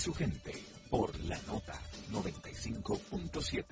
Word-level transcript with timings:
su 0.00 0.14
gente 0.14 0.52
por 0.88 1.14
la 1.26 1.38
nota 1.42 1.78
95.7. 2.10 3.64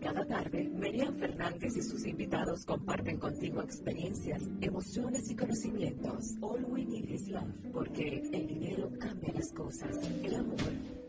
Cada 0.00 0.24
tarde, 0.26 0.70
Miriam 0.74 1.18
Fernández 1.18 1.76
y 1.76 1.82
sus 1.82 2.06
invitados 2.06 2.64
comparten 2.64 3.18
contigo 3.18 3.62
experiencias, 3.62 4.42
emociones 4.60 5.28
y 5.28 5.34
conocimientos. 5.34 6.36
All 6.40 6.64
we 6.68 6.84
need 6.84 7.10
is 7.10 7.26
love, 7.26 7.52
porque 7.72 8.22
el 8.32 8.46
dinero 8.46 8.92
cambia 9.00 9.32
las 9.34 9.52
cosas, 9.52 9.96
el 10.22 10.34
amor 10.36 10.56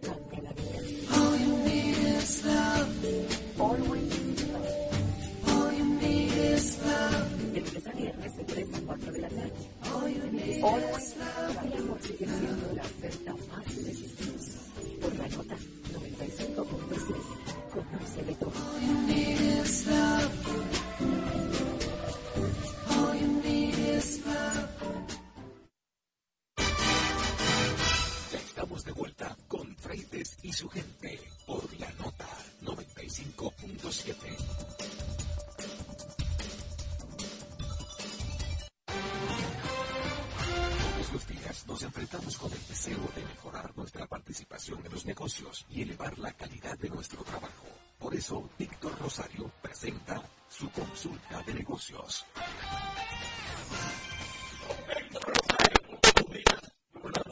cambia 0.01 0.41
la 0.41 0.53
vida. 0.53 0.79
All 1.15 1.39
you 1.39 1.57
need 1.65 1.97
is 2.17 2.43
love. 2.43 2.87
All 3.59 3.77
we 3.91 3.99
need 4.01 4.39
is 4.39 4.47
love. 4.47 4.76
De 8.37 8.43
3 8.43 8.67
a 8.71 8.79
4 8.85 9.11
de 9.11 9.19
la 9.19 9.29
tarde. 9.29 9.51
Hoy 9.95 10.13
el 10.13 10.21
amor 11.73 11.99
sigue 12.03 12.27
siendo 12.27 12.73
la 12.75 12.83
oferta 12.83 13.35
más 13.49 13.65
irresistible. 13.75 14.43
Por 15.01 15.15
la 15.15 15.27
nota 15.29 15.55
95.6. 15.93 17.15
Conoce 17.73 18.23
de 18.23 18.35
todo. 18.35 18.51
All 18.51 18.79
you 18.81 18.93
need 19.07 19.41
is 19.41 19.87
love. 19.87 20.31
All 22.91 23.15
you 23.19 23.27
need 23.41 23.73
is 23.73 24.21
love. 24.23 24.69
Ya 28.31 28.37
estamos 28.37 28.83
de 28.85 28.91
vuelta 28.91 29.35
con 29.47 29.75
Freites 29.77 30.37
y 30.43 30.53
su 30.53 30.69
gente 30.69 31.19
por 31.47 31.63
la 31.79 31.91
nota 31.93 32.27
95.7. 32.61 34.13
nos 41.67 41.83
enfrentamos 41.83 42.37
con 42.37 42.51
el 42.51 42.67
deseo 42.67 42.97
de 43.13 43.23
mejorar 43.25 43.75
nuestra 43.75 44.07
participación 44.07 44.83
en 44.85 44.91
los 44.91 45.05
negocios 45.05 45.65
y 45.69 45.81
elevar 45.81 46.17
la 46.17 46.31
calidad 46.31 46.77
de 46.77 46.89
nuestro 46.89 47.23
trabajo. 47.23 47.67
Por 47.99 48.15
eso, 48.15 48.49
Víctor 48.57 48.97
Rosario 48.99 49.51
presenta 49.61 50.21
su 50.47 50.69
consulta 50.69 51.43
de 51.43 51.53
negocios. 51.53 52.25
Víctor 54.87 55.23
Rosario, 55.23 55.99
buenas 57.01 57.23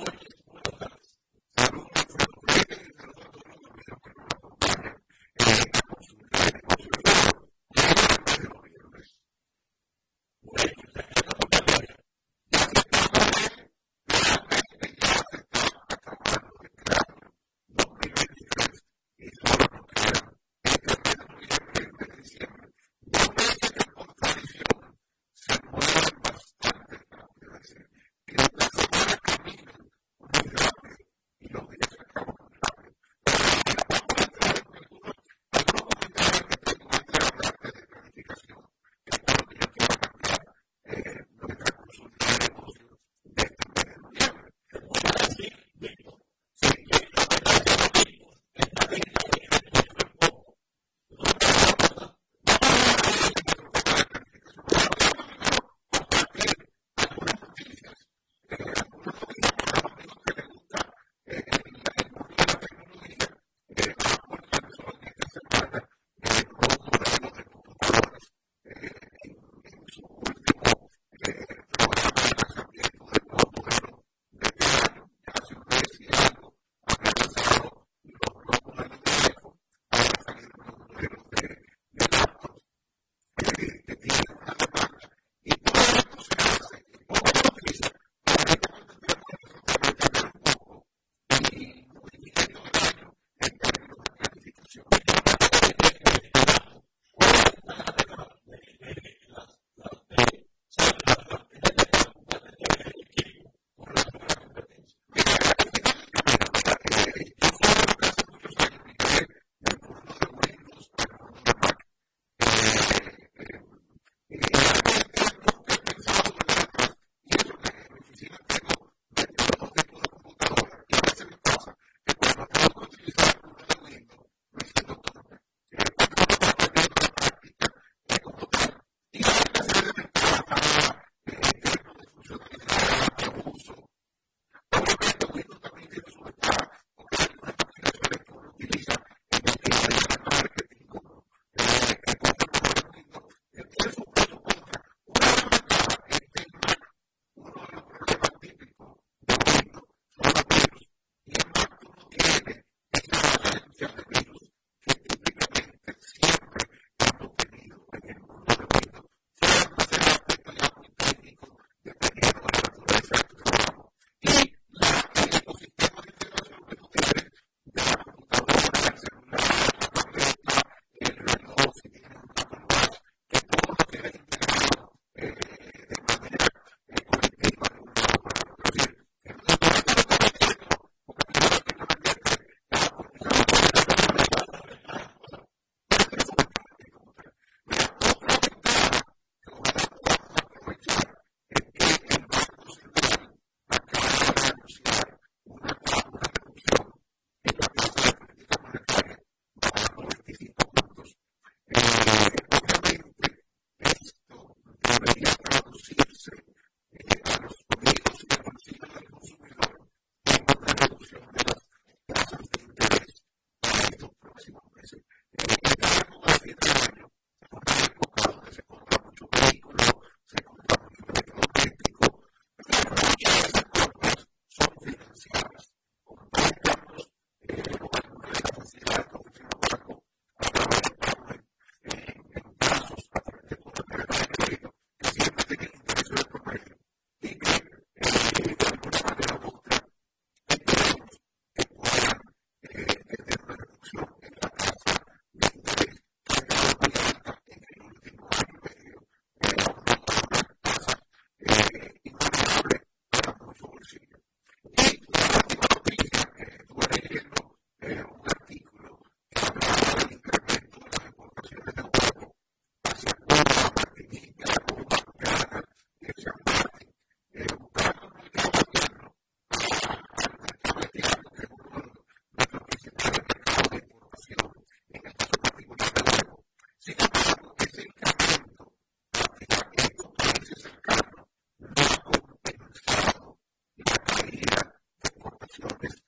contigo 285.62 286.05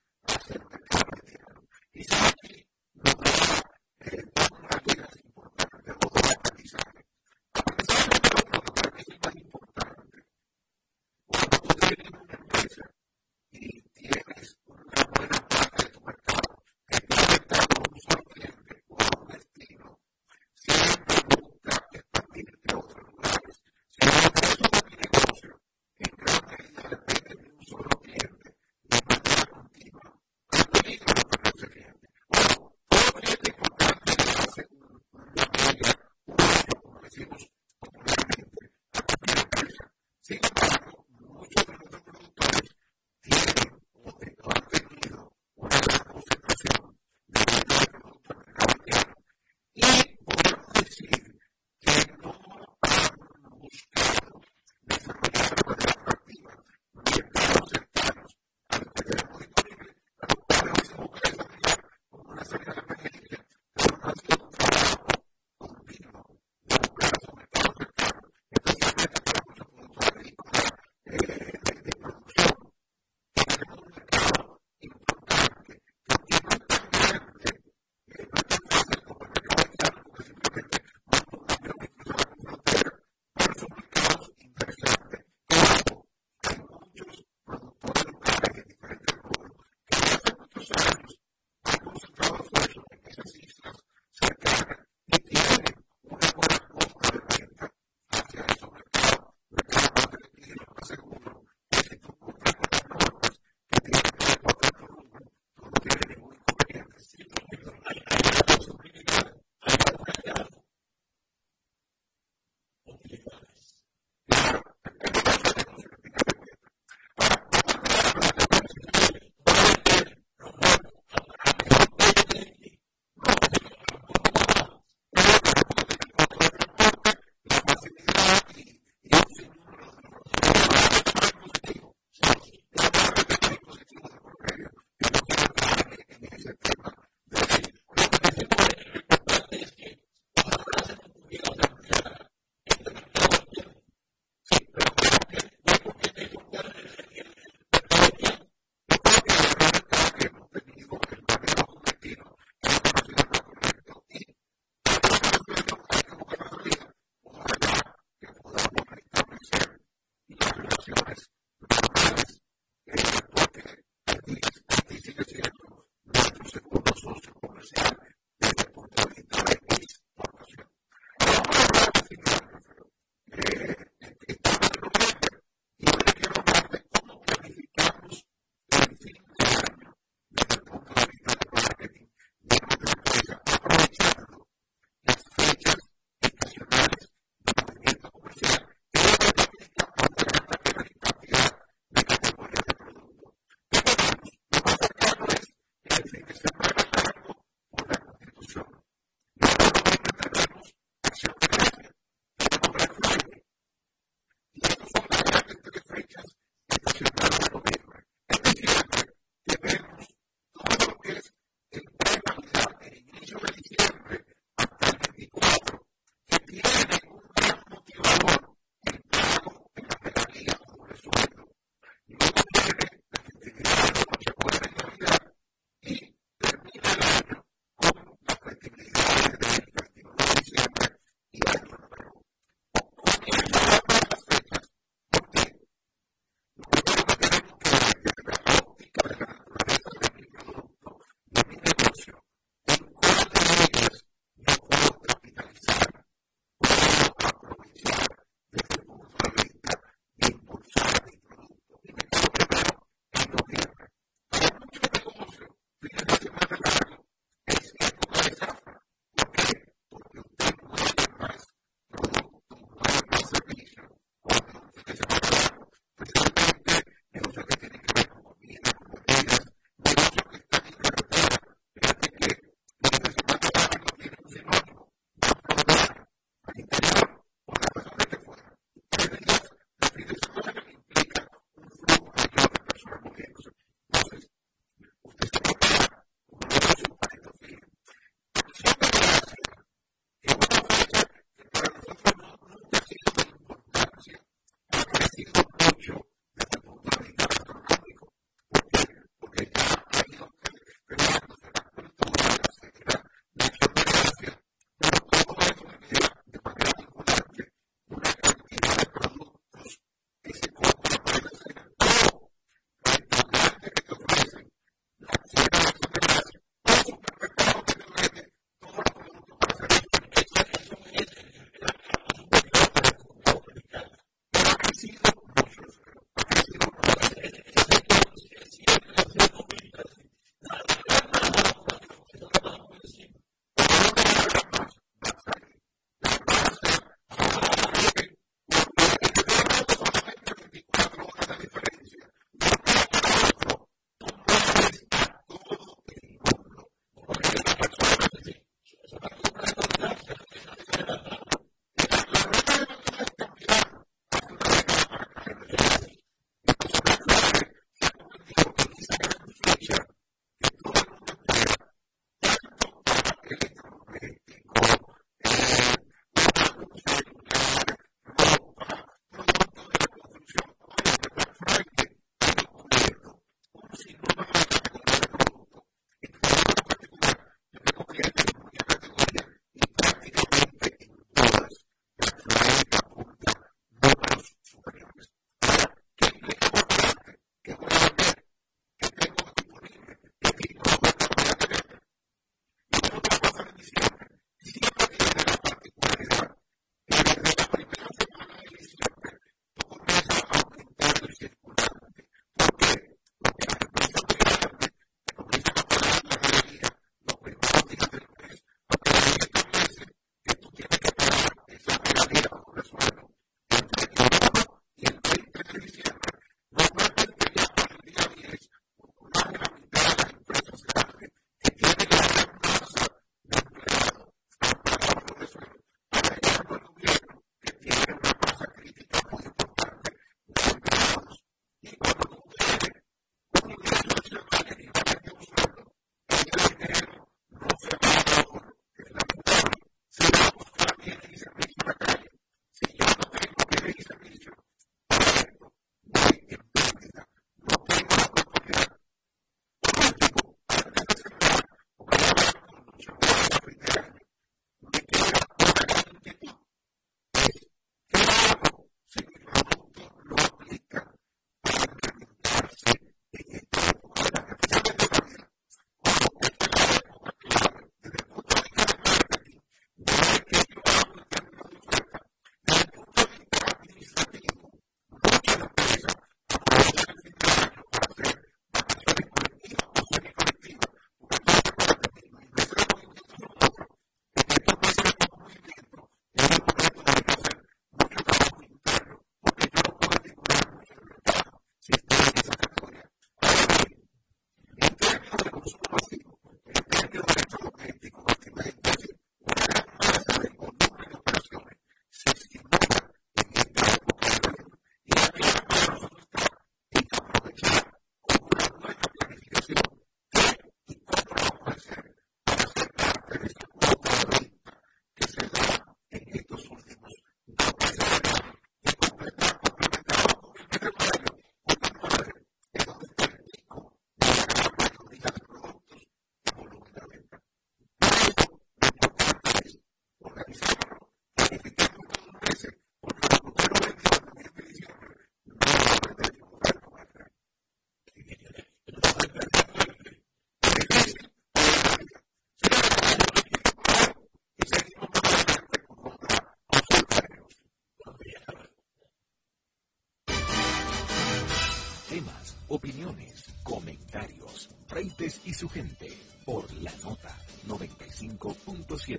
y 555.28 555.34
su 555.34 555.46
gente, 555.46 555.92
por 556.24 556.50
la 556.54 556.72
nota 556.82 557.14
95.7. 557.46 558.98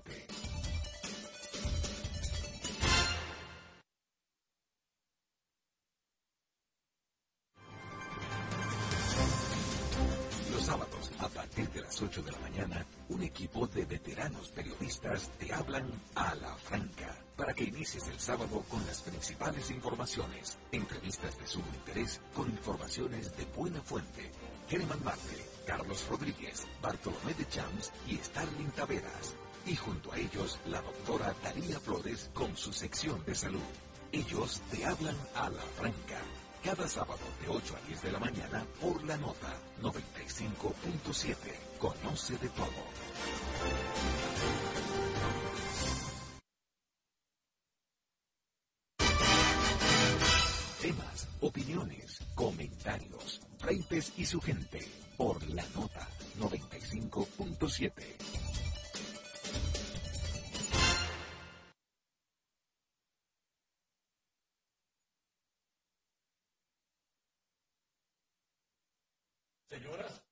Los 10.51 10.61
sábados, 10.63 11.11
a 11.17 11.27
partir 11.29 11.67
de 11.71 11.81
las 11.81 11.99
8 11.99 12.21
de 12.21 12.31
la 12.31 12.37
mañana, 12.37 12.85
un 13.07 13.23
equipo 13.23 13.65
de 13.65 13.85
veteranos 13.85 14.51
periodistas 14.51 15.31
te 15.39 15.51
hablan 15.51 15.89
a 16.13 16.35
la 16.35 16.55
franca 16.57 17.17
para 17.35 17.55
que 17.55 17.63
inicies 17.63 18.07
el 18.07 18.19
sábado 18.19 18.63
con 18.69 18.85
las 18.85 19.01
principales 19.01 19.71
informaciones, 19.71 20.59
entrevistas 20.71 21.39
de 21.39 21.47
sumo 21.47 21.65
interés 21.73 22.21
con 22.35 22.47
informaciones 22.49 23.35
de 23.35 23.45
buena 23.45 23.81
fuente. 23.81 24.29
Germán 24.67 25.03
Marte, 25.03 25.48
Carlos 25.79 26.05
Rodríguez, 26.09 26.67
Bartolomé 26.81 27.33
de 27.35 27.47
Champs 27.47 27.93
y 28.05 28.17
Starling 28.17 28.69
Taveras. 28.71 29.33
Y 29.65 29.77
junto 29.77 30.11
a 30.11 30.17
ellos, 30.17 30.59
la 30.65 30.81
doctora 30.81 31.33
Daría 31.41 31.79
Flores 31.79 32.29
con 32.33 32.57
su 32.57 32.73
sección 32.73 33.23
de 33.23 33.33
salud. 33.33 33.61
Ellos 34.12 34.62
te 34.71 34.85
hablan 34.85 35.15
a 35.35 35.49
la 35.49 35.62
franca. 35.62 36.19
Cada 36.65 36.85
sábado 36.85 37.21
de 37.41 37.47
8 37.47 37.75
a 37.77 37.87
10 37.87 38.01
de 38.01 38.12
la 38.12 38.19
mañana 38.19 38.65
por 38.81 39.01
la 39.06 39.15
nota 39.15 39.56
95.7. 39.81 41.37
Conoce 41.79 42.33
de 42.37 42.49
todo. 42.49 42.67
Temas, 50.81 51.27
opiniones, 51.39 52.19
comentarios, 52.35 53.39
frentes 53.58 54.12
y 54.17 54.25
su 54.25 54.41
gente 54.41 54.98
por 55.19 55.43
la 55.49 55.67
nota 55.75 56.07
95.7. 56.37 57.91
Señoras, 69.67 70.23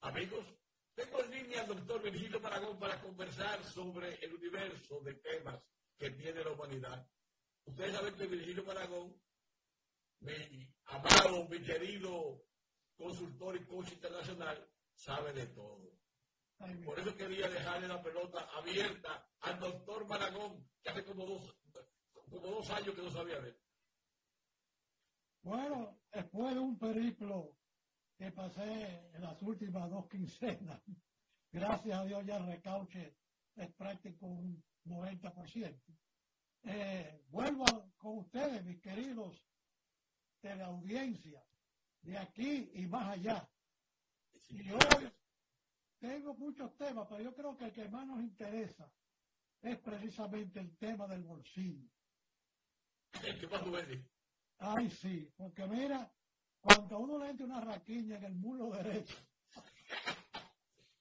amigos, 0.00 0.46
tengo 0.94 1.22
en 1.22 1.30
línea 1.32 1.60
al 1.60 1.66
doctor 1.66 2.02
Virgilio 2.02 2.40
Maragón 2.40 2.78
para 2.78 2.98
conversar 3.02 3.62
sobre 3.62 4.14
el 4.24 4.32
universo 4.32 5.00
de 5.00 5.16
temas 5.16 5.62
que 5.98 6.12
tiene 6.12 6.42
la 6.42 6.52
humanidad. 6.52 7.06
Ustedes 7.66 7.92
saben 7.94 8.14
que 8.14 8.26
Virgilio 8.26 8.64
Maragón, 8.64 9.14
mi 10.20 10.66
amado, 10.86 11.46
mi 11.46 11.60
querido 11.60 12.49
consultor 13.00 13.56
y 13.56 13.64
coach 13.64 13.92
internacional, 13.92 14.68
sabe 14.94 15.32
de 15.32 15.46
todo. 15.46 15.98
Por 16.84 17.00
eso 17.00 17.16
quería 17.16 17.48
dejarle 17.48 17.88
la 17.88 18.02
pelota 18.02 18.46
abierta 18.54 19.26
al 19.40 19.58
doctor 19.58 20.06
Maragón, 20.06 20.68
que 20.82 20.90
hace 20.90 21.04
como 21.04 21.24
dos, 21.24 21.56
como 22.12 22.38
dos 22.38 22.70
años 22.70 22.94
que 22.94 23.02
no 23.02 23.10
sabía 23.10 23.40
de 23.40 23.48
él. 23.48 23.60
Bueno, 25.42 26.02
después 26.12 26.54
de 26.54 26.60
un 26.60 26.78
periplo 26.78 27.56
que 28.18 28.30
pasé 28.30 29.10
en 29.14 29.22
las 29.22 29.40
últimas 29.40 29.88
dos 29.88 30.06
quincenas, 30.06 30.82
gracias 31.50 31.98
a 31.98 32.04
Dios 32.04 32.26
ya 32.26 32.36
el 32.36 32.46
recauche 32.46 33.16
es 33.56 33.72
práctico 33.72 34.26
un 34.26 34.62
90%. 34.84 35.80
Eh, 36.64 37.24
vuelvo 37.28 37.94
con 37.96 38.18
ustedes, 38.18 38.62
mis 38.62 38.82
queridos 38.82 39.42
de 40.42 40.56
la 40.56 40.66
audiencia, 40.66 41.42
de 42.02 42.18
aquí 42.18 42.70
y 42.74 42.86
más 42.86 43.08
allá. 43.18 43.48
Y 44.48 44.70
hoy 44.70 45.12
tengo 45.98 46.34
muchos 46.34 46.76
temas, 46.76 47.06
pero 47.08 47.22
yo 47.22 47.34
creo 47.34 47.56
que 47.56 47.66
el 47.66 47.72
que 47.72 47.88
más 47.88 48.06
nos 48.06 48.20
interesa 48.20 48.90
es 49.62 49.78
precisamente 49.80 50.60
el 50.60 50.76
tema 50.78 51.06
del 51.06 51.22
bolsillo. 51.24 51.88
¿Qué 53.12 53.46
más 53.48 53.64
duele? 53.64 54.04
Ay, 54.58 54.90
sí, 54.90 55.32
porque 55.36 55.66
mira, 55.66 56.10
cuando 56.60 56.98
uno 56.98 57.18
le 57.18 57.30
entra 57.30 57.46
una 57.46 57.60
raquiña 57.60 58.16
en 58.18 58.24
el 58.24 58.34
mulo 58.34 58.70
derecho, 58.70 59.16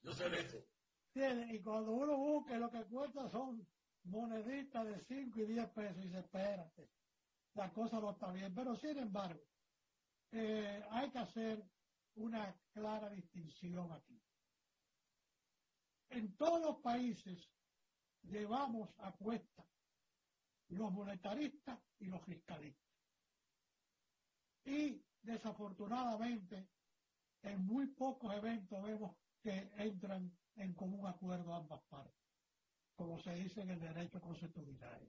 Yo 0.01 0.13
sé 0.13 0.29
de 0.29 0.39
eso. 0.41 0.65
tiene- 1.13 1.53
y 1.55 1.61
cuando 1.61 1.91
uno 1.91 2.17
busca 2.17 2.57
lo 2.57 2.69
que 2.69 2.83
cuesta 2.85 3.29
son 3.29 3.65
moneditas 4.03 4.85
de 4.85 5.03
5 5.05 5.39
y 5.41 5.45
10 5.45 5.69
pesos 5.71 5.97
y 5.97 6.07
dice, 6.07 6.19
espérate, 6.19 6.89
la 7.53 7.71
cosa 7.73 7.99
no 7.99 8.11
está 8.11 8.31
bien. 8.31 8.53
Pero 8.55 8.75
sin 8.77 8.97
embargo, 8.97 9.41
eh, 10.31 10.83
hay 10.91 11.09
que 11.11 11.19
hacer 11.19 11.63
una 12.15 12.55
clara 12.71 13.09
distinción 13.09 13.91
aquí. 13.91 14.21
En 16.09 16.35
todos 16.35 16.61
los 16.61 16.77
países 16.81 17.49
llevamos 18.23 18.89
a 18.97 19.11
cuesta 19.13 19.65
los 20.69 20.91
monetaristas 20.91 21.79
y 21.99 22.05
los 22.05 22.23
fiscalistas. 22.23 22.89
Y 24.65 25.03
desafortunadamente, 25.21 26.67
en 27.41 27.65
muy 27.65 27.87
pocos 27.87 28.33
eventos 28.35 28.83
vemos 28.83 29.15
que 29.41 29.71
entran 29.77 30.31
en 30.55 30.73
común 30.73 31.07
acuerdo 31.07 31.53
ambas 31.53 31.81
partes, 31.83 32.21
como 32.95 33.19
se 33.21 33.33
dice 33.35 33.61
en 33.61 33.71
el 33.71 33.79
derecho 33.79 34.19
constitucional. 34.19 35.07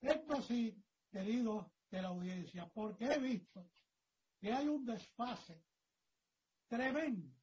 Esto 0.00 0.42
sí, 0.42 0.76
queridos 1.10 1.66
de 1.90 2.02
la 2.02 2.08
audiencia, 2.08 2.68
porque 2.74 3.06
he 3.06 3.18
visto 3.18 3.66
que 4.44 4.52
hay 4.52 4.68
un 4.68 4.84
desfase 4.84 5.64
tremendo 6.68 7.34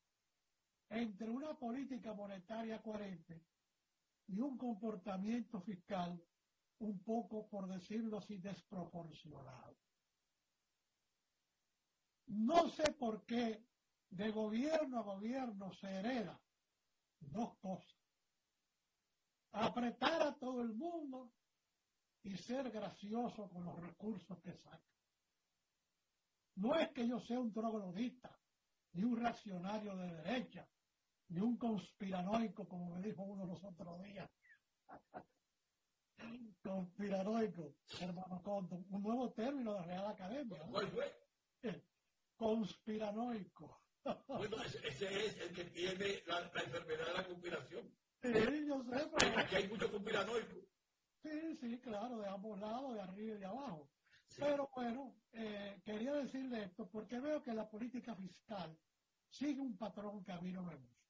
entre 0.88 1.32
una 1.32 1.58
política 1.58 2.14
monetaria 2.14 2.80
coherente 2.80 3.44
y 4.28 4.40
un 4.40 4.56
comportamiento 4.56 5.60
fiscal 5.62 6.24
un 6.78 7.04
poco, 7.04 7.50
por 7.50 7.68
decirlo 7.68 8.20
así, 8.20 8.38
desproporcionado. 8.38 9.76
No 12.28 12.70
sé 12.70 12.92
por 12.92 13.26
qué 13.26 13.66
de 14.12 14.30
gobierno 14.30 15.00
a 15.00 15.02
gobierno 15.02 15.74
se 15.74 15.88
hereda 15.88 16.40
dos 17.20 17.58
cosas. 17.58 17.98
Apretar 19.54 20.22
a 20.22 20.36
todo 20.36 20.62
el 20.62 20.76
mundo 20.76 21.34
y 22.22 22.38
ser 22.38 22.70
gracioso 22.70 23.50
con 23.50 23.66
los 23.66 23.80
recursos 23.80 24.40
que 24.42 24.54
saca. 24.54 25.01
No 26.56 26.76
es 26.76 26.90
que 26.90 27.08
yo 27.08 27.20
sea 27.22 27.40
un 27.40 27.54
troglodita, 27.54 28.38
ni 28.94 29.04
un 29.04 29.18
reaccionario 29.18 29.96
de 29.96 30.14
derecha, 30.22 30.68
ni 31.30 31.40
un 31.40 31.58
conspiranoico, 31.58 32.68
como 32.68 32.96
me 32.96 33.02
dijo 33.02 33.24
uno 33.24 33.46
los 33.46 33.64
otros 33.64 34.02
días. 34.04 34.30
conspiranoico, 36.64 37.76
hermano 38.00 38.42
Conto, 38.44 38.76
un 38.76 39.02
nuevo 39.02 39.32
término 39.32 39.74
de 39.76 39.84
Real 39.84 40.08
Academia. 40.08 40.60
¿no? 40.66 40.72
¿Cuál 40.72 40.88
fue? 40.90 41.84
Conspiranoico. 42.36 43.78
Bueno, 44.28 44.58
ese, 44.64 44.80
ese 44.88 45.26
es 45.28 45.38
el 45.38 45.54
que 45.54 45.64
tiene 45.66 46.24
la, 46.26 46.42
la 46.42 46.62
enfermedad 46.64 47.06
de 47.06 47.14
la 47.14 47.28
conspiración. 47.28 47.96
Sí, 48.20 48.66
yo 48.68 48.84
sé, 48.84 49.12
pero... 49.16 49.40
Aquí 49.40 49.56
hay 49.56 49.68
mucho 49.68 49.92
conspiranoico. 49.92 50.56
Sí, 51.22 51.58
sí, 51.58 51.80
claro, 51.82 52.18
de 52.18 52.28
ambos 52.28 52.60
lados, 52.60 52.96
de 52.96 53.02
arriba 53.02 53.36
y 53.36 53.40
de 53.40 53.46
abajo. 53.46 53.88
Pero 54.38 54.70
bueno, 54.76 55.14
eh, 55.34 55.82
quería 55.84 56.14
decirle 56.14 56.64
esto 56.64 56.88
porque 56.90 57.20
veo 57.20 57.44
que 57.44 57.54
la 57.54 57.70
política 57.70 58.16
fiscal 58.16 58.78
sigue 59.30 59.60
un 59.62 59.78
patrón 59.78 60.24
que 60.24 60.32
a 60.32 60.42
mí 60.42 60.52
no 60.52 60.64
me 60.64 60.76
gusta. 60.76 61.02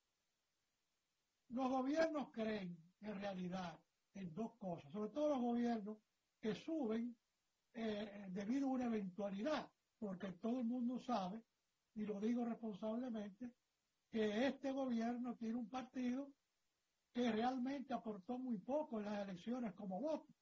Los 1.49 1.69
gobiernos 1.69 2.31
creen 2.31 2.77
en 3.01 3.19
realidad 3.19 3.79
en 4.13 4.33
dos 4.33 4.53
cosas, 4.57 4.91
sobre 4.91 5.11
todo 5.11 5.29
los 5.29 5.41
gobiernos 5.41 5.97
que 6.39 6.55
suben 6.55 7.15
eh, 7.73 8.27
debido 8.29 8.67
a 8.67 8.71
una 8.71 8.85
eventualidad, 8.85 9.69
porque 9.99 10.31
todo 10.33 10.59
el 10.59 10.65
mundo 10.65 10.99
sabe, 10.99 11.41
y 11.95 12.05
lo 12.05 12.19
digo 12.19 12.45
responsablemente, 12.45 13.51
que 14.09 14.47
este 14.47 14.71
gobierno 14.71 15.35
tiene 15.35 15.55
un 15.55 15.69
partido 15.69 16.31
que 17.13 17.31
realmente 17.31 17.93
aportó 17.93 18.37
muy 18.37 18.57
poco 18.57 18.99
en 18.99 19.05
las 19.05 19.27
elecciones 19.27 19.73
como 19.73 19.99
voto. 19.99 20.33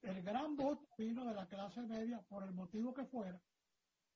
El 0.00 0.22
gran 0.22 0.56
voto 0.56 0.88
vino 0.96 1.24
de 1.26 1.34
la 1.34 1.46
clase 1.46 1.82
media 1.82 2.22
por 2.22 2.42
el 2.44 2.52
motivo 2.54 2.94
que 2.94 3.04
fuera 3.06 3.42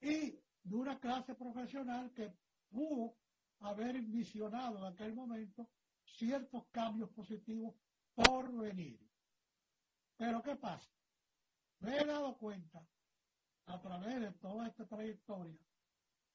y 0.00 0.30
de 0.62 0.74
una 0.76 0.98
clase 0.98 1.34
profesional 1.34 2.12
que 2.12 2.38
pudo 2.68 3.20
haber 3.58 4.00
visionado 4.02 4.78
en 4.78 4.84
aquel 4.92 5.14
momento 5.14 5.70
ciertos 6.02 6.68
cambios 6.70 7.10
positivos 7.10 7.76
por 8.14 8.52
venir. 8.56 9.10
Pero 10.16 10.42
¿qué 10.42 10.56
pasa? 10.56 10.90
Me 11.80 11.98
he 11.98 12.04
dado 12.06 12.38
cuenta 12.38 12.88
a 13.66 13.80
través 13.80 14.20
de 14.20 14.32
toda 14.32 14.68
esta 14.68 14.86
trayectoria 14.86 15.60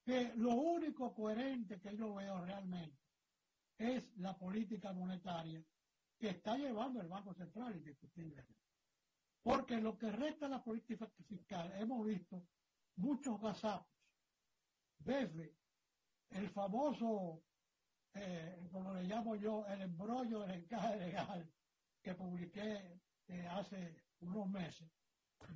que 0.04 0.32
lo 0.34 0.54
único 0.54 1.14
coherente 1.14 1.80
que 1.80 1.96
yo 1.96 2.14
veo 2.14 2.44
realmente 2.44 3.02
es 3.76 4.16
la 4.16 4.38
política 4.38 4.92
monetaria 4.92 5.64
que 6.18 6.28
está 6.30 6.56
llevando 6.56 7.00
el 7.00 7.08
Banco 7.08 7.34
Central 7.34 7.76
indiscutiblemente. 7.76 8.69
Porque 9.42 9.80
lo 9.80 9.96
que 9.96 10.10
resta 10.10 10.46
de 10.46 10.52
la 10.52 10.62
política 10.62 11.06
fiscal 11.26 11.72
hemos 11.76 12.06
visto 12.06 12.46
muchos 12.96 13.40
gazapos. 13.40 13.88
Desde 14.98 15.56
el 16.30 16.50
famoso, 16.50 17.42
eh, 18.14 18.68
como 18.70 18.92
le 18.92 19.04
llamo 19.04 19.34
yo, 19.36 19.64
el 19.66 19.82
embrollo 19.82 20.40
del 20.40 20.62
encaje 20.62 20.96
legal 20.96 21.50
que 22.02 22.14
publiqué 22.14 23.00
eh, 23.28 23.46
hace 23.48 24.04
unos 24.20 24.48
meses, 24.50 24.90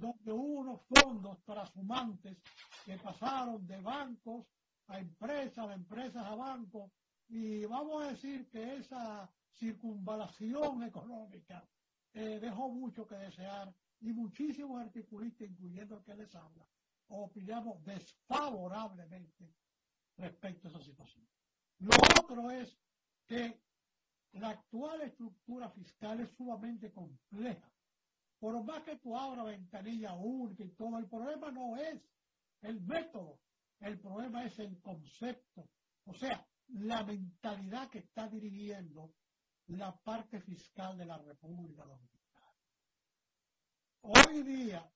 donde 0.01 0.33
hubo 0.33 0.61
unos 0.61 0.81
fondos 0.87 1.43
transhumantes 1.45 2.39
que 2.85 2.97
pasaron 2.99 3.67
de 3.67 3.81
bancos 3.81 4.47
a 4.89 4.99
empresas, 4.99 5.69
de 5.69 5.75
empresas 5.75 6.25
a 6.25 6.35
bancos, 6.35 6.91
y 7.29 7.65
vamos 7.67 8.03
a 8.03 8.09
decir 8.09 8.49
que 8.49 8.77
esa 8.77 9.31
circunvalación 9.51 10.83
económica 10.83 11.67
eh, 12.15 12.39
dejó 12.41 12.69
mucho 12.69 13.07
que 13.07 13.17
desear 13.17 13.75
y 14.01 14.13
muchísimos 14.13 14.81
articulistas, 14.81 15.49
incluyendo 15.49 15.99
el 15.99 16.05
que 16.05 16.15
les 16.15 16.35
habla, 16.35 16.67
opinamos 17.09 17.85
desfavorablemente 17.85 19.55
respecto 20.17 20.69
a 20.69 20.71
esa 20.71 20.81
situación. 20.81 21.27
Lo 21.79 21.95
otro 22.21 22.51
es 22.51 22.77
que 23.27 23.61
la 24.33 24.51
actual 24.51 25.01
estructura 25.03 25.71
fiscal 25.71 26.21
es 26.21 26.31
sumamente 26.37 26.93
compleja. 26.93 27.71
Por 28.39 28.63
más 28.65 28.83
que 28.83 28.97
tú 28.99 29.17
abras 29.17 29.47
ventanilla 29.47 30.15
única 30.15 30.65
y 30.65 30.71
todo, 30.71 30.99
el 30.99 31.09
problema 31.09 31.51
no 31.51 31.77
es 31.77 32.03
el 32.63 32.81
método, 32.83 33.41
el 33.81 33.99
problema 34.01 34.45
es 34.45 34.59
el 34.59 34.81
concepto. 34.81 35.69
O 36.05 36.15
sea, 36.15 36.47
la 36.69 37.05
mentalidad 37.05 37.91
que 37.91 37.99
está 37.99 38.29
dirigiendo 38.29 39.13
la 39.69 39.97
parte 39.97 40.41
fiscal 40.41 40.97
de 40.99 41.07
la 41.07 41.19
República 41.19 41.85
Dominicana. 41.85 42.55
Hoy 44.03 44.43
día 44.43 44.91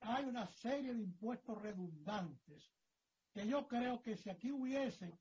hay 0.00 0.24
una 0.24 0.46
serie 0.46 0.94
de 0.94 1.02
impuestos 1.02 1.60
redundantes 1.60 2.70
que 3.32 3.46
yo 3.46 3.66
creo 3.66 4.02
que 4.02 4.16
si 4.16 4.28
aquí 4.28 4.50
hubiese 4.50 5.18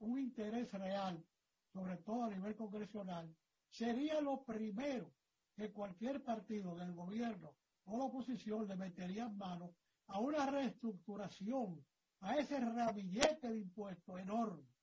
un 0.00 0.18
interés 0.18 0.72
real, 0.72 1.24
sobre 1.72 1.96
todo 1.98 2.24
a 2.24 2.30
nivel 2.30 2.54
congresional, 2.54 3.34
sería 3.68 4.20
lo 4.20 4.44
primero 4.44 5.12
que 5.54 5.72
cualquier 5.72 6.22
partido 6.22 6.74
del 6.74 6.92
gobierno 6.92 7.56
o 7.84 7.98
la 7.98 8.04
oposición 8.04 8.68
le 8.68 8.76
metería 8.76 9.24
en 9.24 9.38
mano 9.38 9.74
a 10.08 10.20
una 10.20 10.46
reestructuración, 10.46 11.84
a 12.20 12.36
ese 12.36 12.60
ramillete 12.60 13.48
de 13.48 13.58
impuestos 13.58 14.20
enorme. 14.20 14.75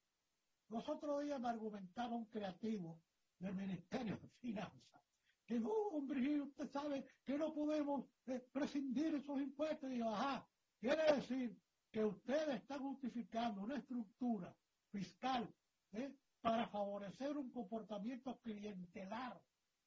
Los 0.74 0.90
otros 0.90 1.24
días 1.24 1.40
me 1.40 1.50
argumentaba 1.50 2.16
un 2.16 2.26
creativo 2.26 3.00
del 3.38 3.54
Ministerio 3.54 4.18
de 4.18 4.28
Finanzas 4.42 5.04
que 5.46 5.60
no, 5.60 5.70
hombre, 5.70 6.42
usted 6.42 6.72
sabe 6.72 7.06
que 7.24 7.38
no 7.38 7.54
podemos 7.54 8.08
eh, 8.26 8.40
prescindir 8.52 9.14
esos 9.14 9.40
impuestos. 9.40 9.92
Y 9.92 10.00
yo, 10.00 10.10
ajá, 10.10 10.50
quiere 10.80 11.14
decir 11.18 11.62
que 11.92 12.04
ustedes 12.04 12.56
están 12.62 12.80
justificando 12.80 13.62
una 13.62 13.78
estructura 13.78 14.58
fiscal 14.92 15.56
¿eh? 15.92 16.18
para 16.42 16.68
favorecer 16.70 17.38
un 17.38 17.52
comportamiento 17.52 18.40
clientelar, 18.42 19.44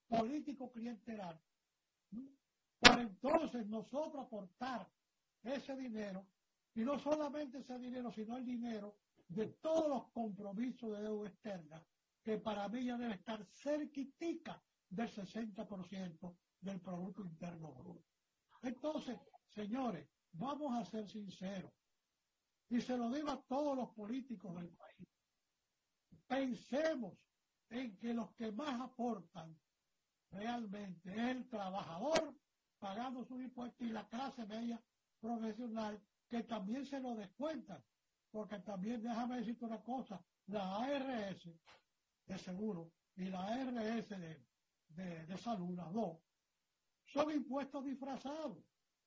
político 0.07 0.71
clientelar, 0.71 1.43
para 2.79 3.03
entonces 3.03 3.67
nosotros 3.67 4.25
aportar 4.25 4.93
ese 5.43 5.75
dinero, 5.77 6.29
y 6.75 6.83
no 6.83 7.01
solamente 7.01 7.59
ese 7.59 7.77
dinero, 7.79 8.13
sino 8.13 8.37
el 8.37 8.47
dinero 8.47 9.01
de 9.29 9.47
todos 9.61 9.89
los 9.89 10.11
compromisos 10.13 10.93
de 10.93 11.03
deuda 11.03 11.29
externa, 11.29 11.85
que 12.23 12.39
para 12.39 12.69
mí 12.69 12.85
ya 12.85 12.97
debe 12.97 13.15
estar 13.15 13.45
cerquitica 13.47 14.63
del 14.89 15.09
60% 15.09 16.37
del 16.61 16.81
Producto 16.81 17.23
Interno 17.23 17.73
Bruto. 17.73 18.05
Entonces, 18.63 19.19
señores, 19.49 20.09
vamos 20.33 20.75
a 20.75 20.85
ser 20.85 21.09
sinceros, 21.09 21.73
y 22.69 22.81
se 22.81 22.97
lo 22.97 23.11
digo 23.11 23.31
a 23.31 23.43
todos 23.43 23.77
los 23.77 23.91
políticos 23.91 24.55
del 24.57 24.71
país, 24.71 25.09
pensemos 26.27 27.17
en 27.71 27.97
que 27.97 28.15
los 28.15 28.33
que 28.35 28.51
más 28.53 28.81
aportan 28.81 29.57
realmente 30.31 31.11
es 31.11 31.19
el 31.19 31.49
trabajador 31.49 32.37
pagando 32.79 33.25
sus 33.25 33.41
impuestos 33.41 33.87
y 33.87 33.91
la 33.91 34.07
clase 34.09 34.45
media 34.47 34.83
profesional 35.21 36.01
que 36.29 36.43
también 36.43 36.85
se 36.87 37.01
lo 37.01 37.15
descuentan. 37.15 37.83
Porque 38.37 38.59
también, 38.59 39.03
déjame 39.03 39.39
decirte 39.39 39.65
una 39.65 39.83
cosa, 39.83 40.23
la 40.49 40.77
ARS 40.77 41.49
de 42.27 42.39
seguro 42.39 42.93
y 43.15 43.31
la 43.31 43.47
ARS 43.47 44.11
de, 44.11 45.27
de 45.27 45.39
salud, 45.39 45.75
las 45.75 45.91
dos, 45.91 46.19
son 47.07 47.33
impuestos 47.33 47.83
disfrazados. 47.87 48.63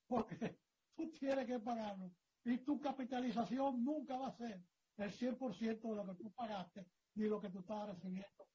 Porque 0.08 0.60
tú 0.96 1.12
tienes 1.12 1.46
que 1.46 1.60
pagarlo 1.60 2.12
y 2.44 2.58
tu 2.58 2.82
capitalización 2.82 3.84
nunca 3.86 4.18
va 4.18 4.30
a 4.30 4.36
ser 4.36 4.64
el 4.98 5.12
100% 5.12 5.80
de 5.80 5.96
lo 5.96 6.08
que 6.08 6.24
tú 6.24 6.32
pagaste 6.32 6.88
ni 7.14 7.28
lo 7.28 7.40
que 7.40 7.52
tú 7.52 7.60
estabas 7.60 7.90
recibiendo 7.90 8.48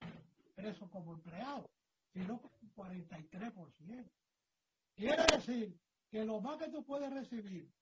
eso 0.57 0.91
como 0.91 1.15
empleado, 1.15 1.71
sino 2.13 2.41
un 2.63 2.75
43%. 2.75 4.11
Quiere 4.97 5.37
decir 5.37 5.79
que 6.11 6.25
lo 6.25 6.41
más 6.41 6.59
que 6.59 6.69
tú 6.69 6.85
puedes 6.85 7.13
recibir 7.13 7.73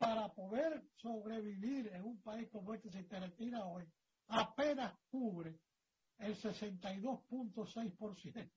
para 0.00 0.32
poder 0.32 0.88
sobrevivir 0.96 1.88
en 1.88 2.06
un 2.06 2.22
país 2.22 2.48
como 2.48 2.72
este, 2.72 2.90
si 2.90 3.02
te 3.02 3.20
retira 3.20 3.66
hoy, 3.66 3.84
apenas 4.28 4.98
cubre 5.10 5.60
el 6.16 6.34
62.6% 6.34 8.50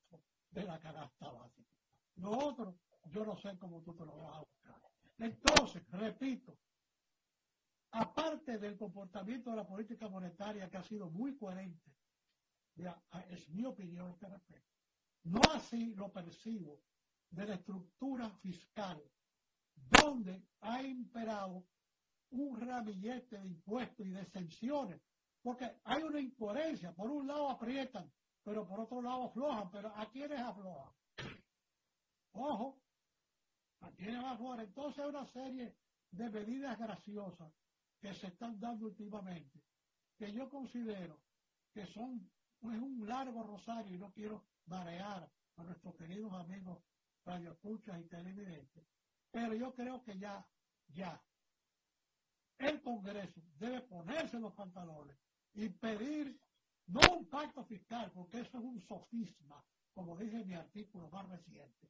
de 0.52 0.64
la 0.64 0.80
canasta 0.80 1.34
básica. 1.34 1.70
Lo 2.16 2.32
otro, 2.32 2.80
yo 3.12 3.26
no 3.26 3.36
sé 3.36 3.58
cómo 3.58 3.84
tú 3.84 3.94
te 3.94 4.06
lo 4.06 4.16
vas 4.16 4.38
a 4.38 4.39
buscar. 4.39 4.82
Entonces, 5.18 5.84
repito, 5.89 6.58
aparte 7.91 8.58
del 8.58 8.78
comportamiento 8.78 9.50
de 9.50 9.58
la 9.58 9.68
política 9.68 10.08
monetaria 10.08 10.70
que 10.70 10.78
ha 10.78 10.84
sido 10.84 11.10
muy 11.10 11.36
coherente, 11.36 11.91
ya, 12.76 13.04
es 13.30 13.50
mi 13.50 13.66
opinión 13.66 14.12
este 14.12 14.30
respecto, 14.30 14.72
no 15.24 15.41
así 15.54 15.94
lo 15.94 16.10
percibo 16.10 16.80
de 17.32 17.48
la 17.48 17.56
estructura 17.56 18.30
fiscal, 18.30 19.04
donde 19.76 20.47
ha 20.61 20.82
imperado 20.84 21.65
un 22.32 22.59
ramillete 22.59 23.38
de 23.38 23.47
impuestos 23.47 24.05
y 24.05 24.09
de 24.09 24.21
exenciones, 24.21 25.01
porque 25.41 25.80
hay 25.84 26.03
una 26.03 26.19
incoherencia, 26.19 26.93
por 26.93 27.09
un 27.09 27.28
lado 27.28 27.49
aprietan, 27.49 28.11
pero 28.43 28.67
por 28.67 28.80
otro 28.80 29.01
lado 29.01 29.26
aflojan, 29.26 29.69
pero 29.71 29.89
¿a 29.95 30.09
quiénes 30.11 30.39
aflojan? 30.39 30.93
Ojo, 32.34 32.82
¿a 33.82 33.91
quiénes 33.91 34.24
aflojan? 34.24 34.61
Entonces 34.61 35.05
una 35.05 35.26
serie 35.32 35.78
de 36.11 36.30
medidas 36.30 36.78
graciosas 36.78 37.53
que 37.99 38.13
se 38.15 38.28
están 38.28 38.59
dando 38.59 38.88
últimamente, 38.88 39.61
que 40.17 40.32
yo 40.34 40.49
considero 40.49 41.21
que 41.74 41.86
son 41.88 42.32
es 42.71 42.82
un 42.82 43.05
largo 43.07 43.43
rosario 43.43 43.93
y 43.95 43.99
no 43.99 44.11
quiero 44.13 44.45
marear 44.65 45.30
a 45.57 45.63
nuestros 45.63 45.95
queridos 45.95 46.32
amigos 46.34 46.82
radioescuchas 47.26 47.99
y 48.01 48.07
televidentes, 48.07 48.88
pero 49.34 49.55
yo 49.55 49.73
creo 49.73 50.03
que 50.03 50.19
ya, 50.19 50.47
ya, 50.89 51.19
el 52.59 52.84
Congreso 52.84 53.41
debe 53.57 53.81
ponerse 53.81 54.39
los 54.39 54.53
pantalones 54.53 55.17
y 55.55 55.69
pedir 55.69 56.39
no 56.86 57.01
un 57.17 57.25
pacto 57.25 57.65
fiscal, 57.65 58.11
porque 58.11 58.41
eso 58.41 58.59
es 58.59 58.63
un 58.63 58.79
sofisma, 58.81 59.65
como 59.91 60.15
dice 60.17 60.45
mi 60.45 60.53
artículo 60.53 61.09
más 61.09 61.27
reciente. 61.29 61.89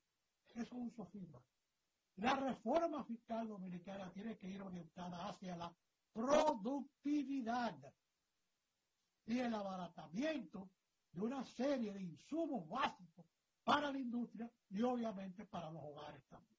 Eso 0.55 0.61
es 0.61 0.71
un 0.71 0.91
sofisma. 0.95 1.43
La 2.15 2.33
reforma 2.37 3.03
fiscal 3.03 3.49
dominicana 3.49 4.09
tiene 4.13 4.37
que 4.37 4.47
ir 4.47 4.61
orientada 4.61 5.27
hacia 5.27 5.57
la 5.57 5.75
productividad 6.13 7.75
y 9.25 9.39
el 9.39 9.53
abaratamiento 9.53 10.71
de 11.11 11.21
una 11.21 11.43
serie 11.43 11.91
de 11.91 12.03
insumos 12.03 12.69
básicos 12.69 13.25
para 13.65 13.91
la 13.91 13.99
industria 13.99 14.49
y 14.69 14.81
obviamente 14.81 15.45
para 15.45 15.69
los 15.71 15.83
hogares 15.83 16.25
también. 16.29 16.52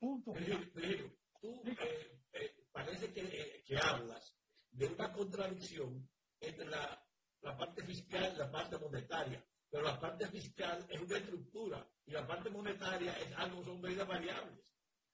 Punto. 0.00 0.32
Pero, 0.32 1.12
tú 1.42 1.62
eh, 1.66 2.20
eh, 2.32 2.66
parece 2.72 3.12
que, 3.12 3.20
eh, 3.20 3.62
que, 3.66 3.76
hablas 3.76 4.34
de 4.70 4.86
una 4.86 5.12
contradicción 5.12 6.08
entre 6.40 6.64
la, 6.64 7.04
la 7.42 7.56
parte 7.56 7.84
fiscal 7.84 8.32
y 8.34 8.38
la 8.38 8.50
parte 8.50 8.78
monetaria. 8.78 9.44
Pero 9.70 9.84
la 9.84 10.00
parte 10.00 10.26
fiscal 10.28 10.86
es 10.88 11.00
una 11.00 11.18
estructura 11.18 11.86
y 12.06 12.12
la 12.12 12.26
parte 12.26 12.48
monetaria 12.48 13.12
es 13.18 13.32
algo, 13.36 13.62
son 13.62 13.80
medidas 13.82 14.08
variables. 14.08 14.64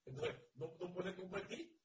Entonces, 0.04 0.36
no, 0.54 0.72
no 0.78 0.94
puede 0.94 1.14
competir. 1.16 1.76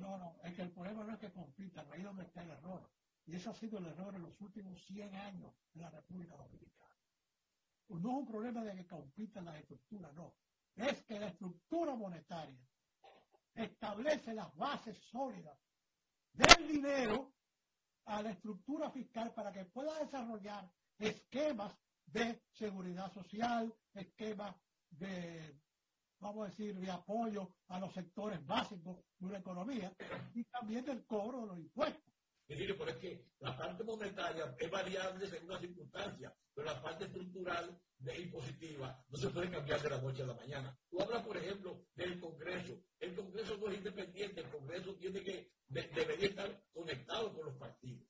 No, 0.00 0.16
no, 0.16 0.36
es 0.44 0.54
que 0.54 0.62
el 0.62 0.72
problema 0.72 1.04
no 1.04 1.14
es 1.14 1.18
que 1.18 1.32
compitan, 1.32 1.90
ahí 1.92 2.00
es 2.00 2.04
donde 2.04 2.24
está 2.24 2.42
el 2.42 2.50
error. 2.50 2.88
Y 3.26 3.34
ese 3.34 3.50
ha 3.50 3.54
sido 3.54 3.78
el 3.78 3.86
error 3.86 4.14
en 4.14 4.22
los 4.22 4.40
últimos 4.40 4.80
100 4.84 5.14
años 5.16 5.52
en 5.74 5.80
la 5.80 5.90
República 5.90 6.36
Dominicana. 6.36 6.96
Pues 7.88 8.02
no 8.02 8.10
es 8.10 8.16
un 8.18 8.26
problema 8.26 8.64
de 8.64 8.76
que 8.76 8.86
compitan 8.86 9.44
las 9.44 9.56
estructuras, 9.56 10.14
no. 10.14 10.34
Es 10.76 11.02
que 11.04 11.18
la 11.18 11.28
estructura 11.28 11.94
monetaria 11.94 12.60
establece 13.54 14.34
las 14.34 14.54
bases 14.56 14.96
sólidas 15.10 15.58
del 16.32 16.68
dinero 16.68 17.32
a 18.04 18.22
la 18.22 18.30
estructura 18.30 18.90
fiscal 18.90 19.32
para 19.34 19.52
que 19.52 19.64
pueda 19.64 19.98
desarrollar 19.98 20.70
esquemas 20.98 21.74
de 22.06 22.42
seguridad 22.52 23.12
social, 23.12 23.74
esquemas 23.94 24.54
de 24.90 25.58
vamos 26.20 26.46
a 26.46 26.50
decir, 26.50 26.78
de 26.78 26.90
apoyo 26.90 27.54
a 27.68 27.78
los 27.78 27.92
sectores 27.92 28.44
básicos 28.46 28.98
de 29.18 29.26
una 29.26 29.38
economía 29.38 29.94
y 30.34 30.44
también 30.44 30.84
del 30.84 31.04
cobro 31.06 31.42
de 31.42 31.46
los 31.46 31.58
impuestos. 31.58 32.15
Pero 32.48 32.90
es 32.90 32.96
que 32.98 33.26
la 33.40 33.56
parte 33.56 33.82
monetaria 33.82 34.54
es 34.58 34.70
variable 34.70 35.26
según 35.26 35.50
las 35.50 35.60
circunstancias, 35.60 36.32
pero 36.54 36.66
la 36.66 36.80
parte 36.80 37.04
estructural 37.04 37.80
de 37.98 38.20
impositiva 38.20 39.04
no 39.08 39.18
se 39.18 39.30
puede 39.30 39.50
cambiar 39.50 39.82
de 39.82 39.90
la 39.90 40.00
noche 40.00 40.22
a 40.22 40.26
la 40.26 40.34
mañana. 40.34 40.78
Tú 40.88 41.00
hablas, 41.02 41.26
por 41.26 41.36
ejemplo, 41.36 41.86
del 41.94 42.20
Congreso. 42.20 42.80
El 43.00 43.14
Congreso 43.14 43.56
no 43.56 43.68
es 43.68 43.78
independiente, 43.78 44.40
el 44.40 44.50
Congreso 44.50 44.94
tiene 44.94 45.22
que, 45.22 45.52
debería 45.66 46.28
estar 46.28 46.62
conectado 46.72 47.34
con 47.34 47.46
los 47.46 47.56
partidos. 47.56 48.06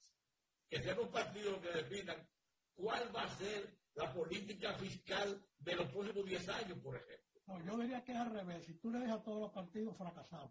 Que 0.68 0.82
sean 0.82 0.98
los 0.98 1.08
partidos 1.08 1.52
los 1.52 1.62
que 1.62 1.82
definan 1.82 2.28
cuál 2.74 3.14
va 3.14 3.22
a 3.22 3.36
ser 3.38 3.78
la 3.94 4.12
política 4.12 4.74
fiscal 4.74 5.42
de 5.58 5.76
los 5.76 5.90
próximos 5.90 6.26
10 6.26 6.48
años, 6.50 6.78
por 6.80 6.96
ejemplo. 6.96 7.40
No, 7.46 7.64
yo 7.64 7.78
diría 7.78 8.04
que 8.04 8.12
es 8.12 8.18
al 8.18 8.32
revés. 8.32 8.64
Si 8.66 8.74
tú 8.74 8.90
le 8.90 8.98
dejas 8.98 9.20
a 9.20 9.22
todos 9.22 9.40
los 9.40 9.52
partidos 9.52 9.96
fracasados. 9.96 10.50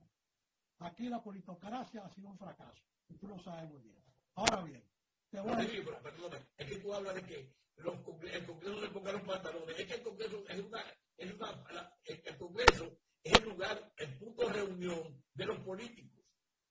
Aquí 0.80 1.08
la 1.08 1.22
politocracia 1.22 2.04
ha 2.04 2.10
sido 2.10 2.30
un 2.30 2.38
fracaso. 2.38 2.84
Y 3.10 3.18
tú 3.18 3.28
lo 3.28 3.40
sabes 3.40 3.70
muy 3.70 3.82
bien. 3.82 4.04
Ahora 4.36 4.64
bien, 4.64 4.84
te 5.30 5.40
voy 5.40 5.54
a 5.54 5.58
decir... 5.58 5.86
es 6.58 6.68
que 6.68 6.80
tú 6.80 6.94
hablas 6.94 7.16
de 7.16 7.24
que 7.24 7.56
los, 7.78 7.96
el 7.96 8.46
Congreso 8.46 8.82
se 8.82 8.90
ponga 8.90 9.12
los 9.12 9.22
pantalones. 9.22 9.80
Es 9.80 9.86
que 9.86 9.94
el 9.94 10.04
Congreso 10.04 10.44
es 10.48 10.60
una... 10.60 10.84
Es 11.18 11.34
una 11.34 11.96
el 12.04 12.38
Congreso 12.38 12.98
es 13.24 13.40
el 13.40 13.50
lugar, 13.50 13.94
el 13.98 14.18
punto 14.20 14.48
de 14.48 14.54
reunión 14.54 15.24
de 15.34 15.46
los 15.46 15.60
políticos 15.60 16.24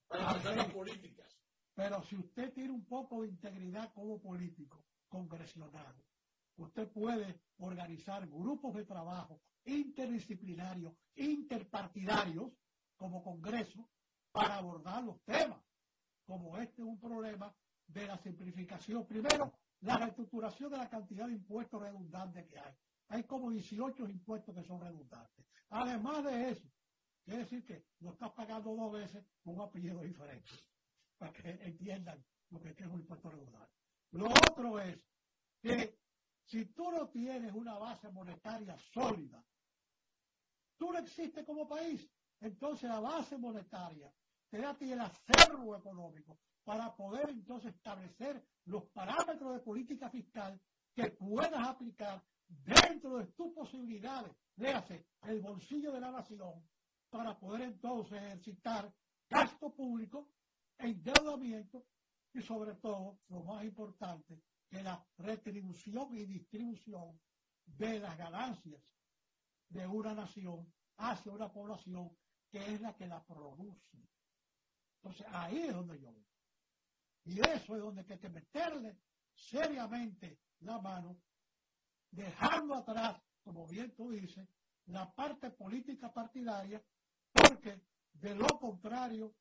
para 0.07 0.31
hacer 0.31 0.57
las 0.57 0.73
políticas. 0.73 1.37
Pero 1.75 2.03
si 2.05 2.17
usted 2.17 2.53
tiene 2.53 2.71
un 2.71 2.85
poco 2.87 3.23
de 3.23 3.29
integridad 3.29 3.93
como 3.93 4.21
político, 4.21 4.85
congresional, 5.09 5.97
usted 6.57 6.89
puede 6.93 7.41
organizar 7.59 8.27
grupos 8.29 8.75
de 8.75 8.85
trabajo 8.85 9.41
interdisciplinarios, 9.65 10.95
interpartidarios, 11.17 12.53
como 12.97 13.25
Congreso, 13.25 13.89
para 14.31 14.59
abordar 14.59 15.03
los 15.03 15.21
temas, 15.25 15.64
como 16.27 16.57
este 16.59 16.83
es 16.83 16.89
un 16.89 16.99
problema 16.99 17.55
de 17.87 18.07
la 18.07 18.19
simplificación. 18.19 19.07
Primero, 19.07 19.53
la 19.81 19.99
reestructuración 19.99 20.71
de 20.71 20.79
la 20.79 20.89
cantidad 20.89 21.27
de 21.27 21.35
impuestos 21.35 21.81
redundantes 21.81 22.47
que 22.47 22.59
hay. 22.59 22.75
Hay 23.09 23.25
como 23.25 23.51
18 23.51 24.09
impuestos 24.09 24.55
que 24.55 24.65
son 24.65 24.81
redundantes. 24.81 25.45
Además 25.71 26.25
de 26.25 26.51
eso, 26.51 26.69
quiere 27.25 27.41
decir 27.41 27.65
que 27.65 27.85
lo 28.01 28.13
estás 28.13 28.33
pagando 28.33 28.75
dos 28.75 28.93
veces 28.93 29.25
un 29.45 29.61
apellido 29.61 30.01
diferente, 30.01 30.51
para 31.19 31.33
que 31.33 31.51
entiendan 31.51 32.25
lo 32.51 32.61
que 32.61 32.71
es 32.71 32.87
un 32.87 33.01
impuesto 33.01 33.31
redundante. 33.31 33.75
Lo 34.13 34.27
otro 34.27 34.81
es 34.81 35.05
que 35.61 35.99
si 36.45 36.67
tú 36.67 36.91
no 36.91 37.09
tienes 37.09 37.53
una 37.53 37.79
base 37.79 38.11
monetaria 38.11 38.77
sólida, 38.93 39.45
tú 40.77 40.93
no 40.93 40.99
existes 40.99 41.45
como 41.45 41.67
país. 41.67 42.09
Entonces 42.41 42.89
la 42.89 43.01
base 43.01 43.39
monetaria 43.39 44.13
te 44.55 44.93
el 44.93 45.01
acervo 45.01 45.77
económico 45.77 46.39
para 46.63 46.95
poder 46.95 47.31
entonces 47.31 47.75
establecer 47.75 48.47
los 48.67 48.85
parámetros 48.91 49.55
de 49.55 49.61
política 49.61 50.09
fiscal 50.11 50.61
que 50.95 51.11
puedas 51.11 51.69
aplicar 51.69 52.25
dentro 52.47 53.19
de 53.19 53.27
tus 53.33 53.53
posibilidades, 53.53 54.33
léase, 54.57 55.07
el 55.23 55.41
bolsillo 55.41 55.91
de 55.91 56.01
la 56.01 56.13
nación, 56.13 56.69
para 57.11 57.37
poder 57.37 57.63
entonces 57.63 58.17
ejercitar 58.23 58.95
gasto 59.29 59.75
público, 59.75 60.31
endeudamiento 60.79 61.87
y 62.33 62.41
sobre 62.41 62.75
todo, 62.77 63.19
lo 63.29 63.43
más 63.43 63.65
importante, 63.65 64.41
que 64.69 64.83
la 64.83 65.05
retribución 65.19 66.17
y 66.17 66.27
distribución 66.27 67.21
de 67.67 67.99
las 67.99 68.17
ganancias 68.17 68.83
de 69.69 69.87
una 69.87 70.15
nación 70.15 70.73
hacia 70.97 71.33
una 71.33 71.53
población 71.53 72.17
que 72.51 72.75
es 72.75 72.81
la 72.81 72.95
que 72.95 73.07
la 73.07 73.25
produce. 73.25 74.14
Entonces 75.05 75.27
ahí 75.33 75.59
es 75.65 75.75
donde 75.75 76.01
yo 76.01 76.11
voy. 76.11 76.25
Y 77.27 77.41
eso 77.41 77.77
es 77.77 77.83
donde 77.83 78.07
hay 78.09 78.19
que 78.19 78.29
meterle 78.31 78.97
seriamente 79.35 80.39
la 80.61 80.81
mano, 80.81 81.19
dejando 82.11 82.75
atrás, 82.75 83.21
como 83.43 83.67
bien 83.67 83.95
tú 83.95 84.11
dices, 84.11 84.49
la 84.87 85.15
parte 85.15 85.51
política 85.51 86.11
partidaria, 86.11 86.83
porque 87.33 87.83
de 88.15 88.35
lo 88.35 88.47
contrario 88.59 89.35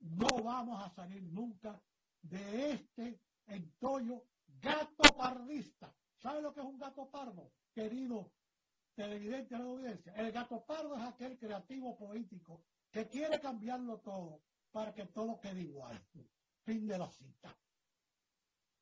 no 0.00 0.28
vamos 0.40 0.80
a 0.80 0.94
salir 0.94 1.24
nunca 1.24 1.82
de 2.20 2.70
este 2.72 3.20
entollo 3.46 4.24
gato 4.60 5.02
pardista. 5.16 5.92
¿Sabe 6.18 6.42
lo 6.42 6.54
que 6.54 6.60
es 6.60 6.66
un 6.66 6.78
gato 6.78 7.10
pardo, 7.10 7.50
querido 7.74 8.30
televidente 8.94 9.56
de 9.56 9.64
la 9.64 9.68
audiencia? 9.68 10.12
El 10.12 10.30
gato 10.30 10.64
pardo 10.64 10.94
es 10.94 11.02
aquel 11.02 11.36
creativo 11.36 11.96
político 11.96 12.62
que 12.92 13.08
quiere 13.08 13.40
cambiarlo 13.40 13.98
todo 13.98 14.42
para 14.72 14.94
que 14.94 15.06
todo 15.06 15.40
quede 15.40 15.60
igual. 15.60 16.00
Fin 16.64 16.86
de 16.86 16.98
la 16.98 17.08
cita. 17.10 17.56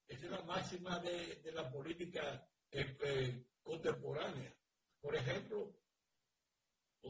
Esa 0.06 0.24
es 0.24 0.30
la 0.30 0.42
máxima 0.42 0.98
de, 1.00 1.52
la 1.52 1.70
política 1.70 2.48
eh, 2.70 2.96
eh, 3.02 3.46
contemporánea. 3.62 4.54
Por 5.00 5.14
ejemplo, 5.14 5.76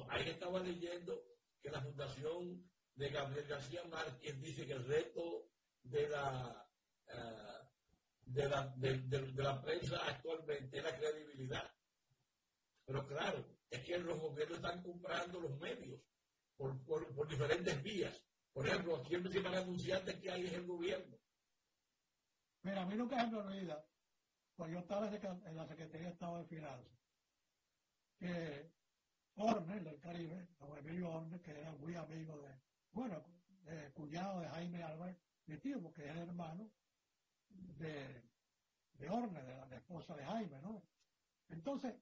ahí 0.08 0.30
estaba 0.30 0.60
leyendo 0.60 1.22
que 1.60 1.70
la 1.70 1.80
fundación 1.80 2.70
de 2.94 3.08
Gabriel 3.10 3.46
García 3.46 3.84
Márquez 3.84 4.40
dice 4.40 4.66
que 4.66 4.72
el 4.72 4.84
reto 4.84 5.50
de 5.82 6.08
la 6.08 6.68
eh, 7.06 7.60
de 8.32 8.48
la, 8.48 8.72
de, 8.76 9.32
la 9.42 9.60
prensa 9.60 9.96
actualmente 10.06 10.78
es 10.78 10.84
la 10.84 10.96
credibilidad. 10.96 11.70
Pero 12.84 13.06
claro, 13.06 13.44
es 13.68 13.84
que 13.84 13.98
los 13.98 14.18
gobiernos 14.20 14.58
están 14.58 14.82
comprando 14.82 15.40
los 15.40 15.58
medios 15.58 16.00
por, 16.56 16.84
por, 16.84 17.28
diferentes 17.28 17.82
vías. 17.82 18.14
Por 18.52 18.66
ejemplo, 18.66 18.96
aquí 18.96 19.14
el 19.14 19.22
principal 19.22 19.54
anunciante 19.54 20.18
que 20.18 20.30
hay 20.30 20.46
es 20.46 20.52
el 20.52 20.66
gobierno. 20.66 21.16
Mira, 22.62 22.82
a 22.82 22.86
mí 22.86 22.94
nunca 22.94 23.20
se 23.20 23.30
me 23.30 23.38
olvida, 23.38 23.84
cuando 24.54 24.74
yo 24.74 24.80
estaba 24.80 25.08
en 25.08 25.56
la 25.56 25.66
Secretaría 25.66 26.08
de 26.08 26.12
Estado 26.12 26.38
de 26.38 26.44
Finanzas, 26.44 26.98
que 28.18 28.70
Horner 29.36 29.82
del 29.82 29.98
Caribe, 30.00 30.48
don 30.58 30.76
Emilio 30.76 31.10
Horner, 31.10 31.40
que 31.40 31.50
era 31.52 31.72
muy 31.72 31.94
amigo 31.94 32.36
de, 32.42 32.60
bueno, 32.92 33.22
cuñado 33.94 34.40
de 34.40 34.48
Jaime 34.48 34.82
Álvarez, 34.82 35.16
mi 35.46 35.56
tío, 35.58 35.80
porque 35.80 36.04
es 36.08 36.16
hermano, 36.16 36.70
de, 37.48 38.22
de 38.94 39.08
Orne, 39.08 39.42
de 39.42 39.56
la, 39.56 39.76
esposa 39.76 40.14
de 40.14 40.24
Jaime, 40.24 40.60
¿no? 40.60 40.82
Entonces, 41.48 41.94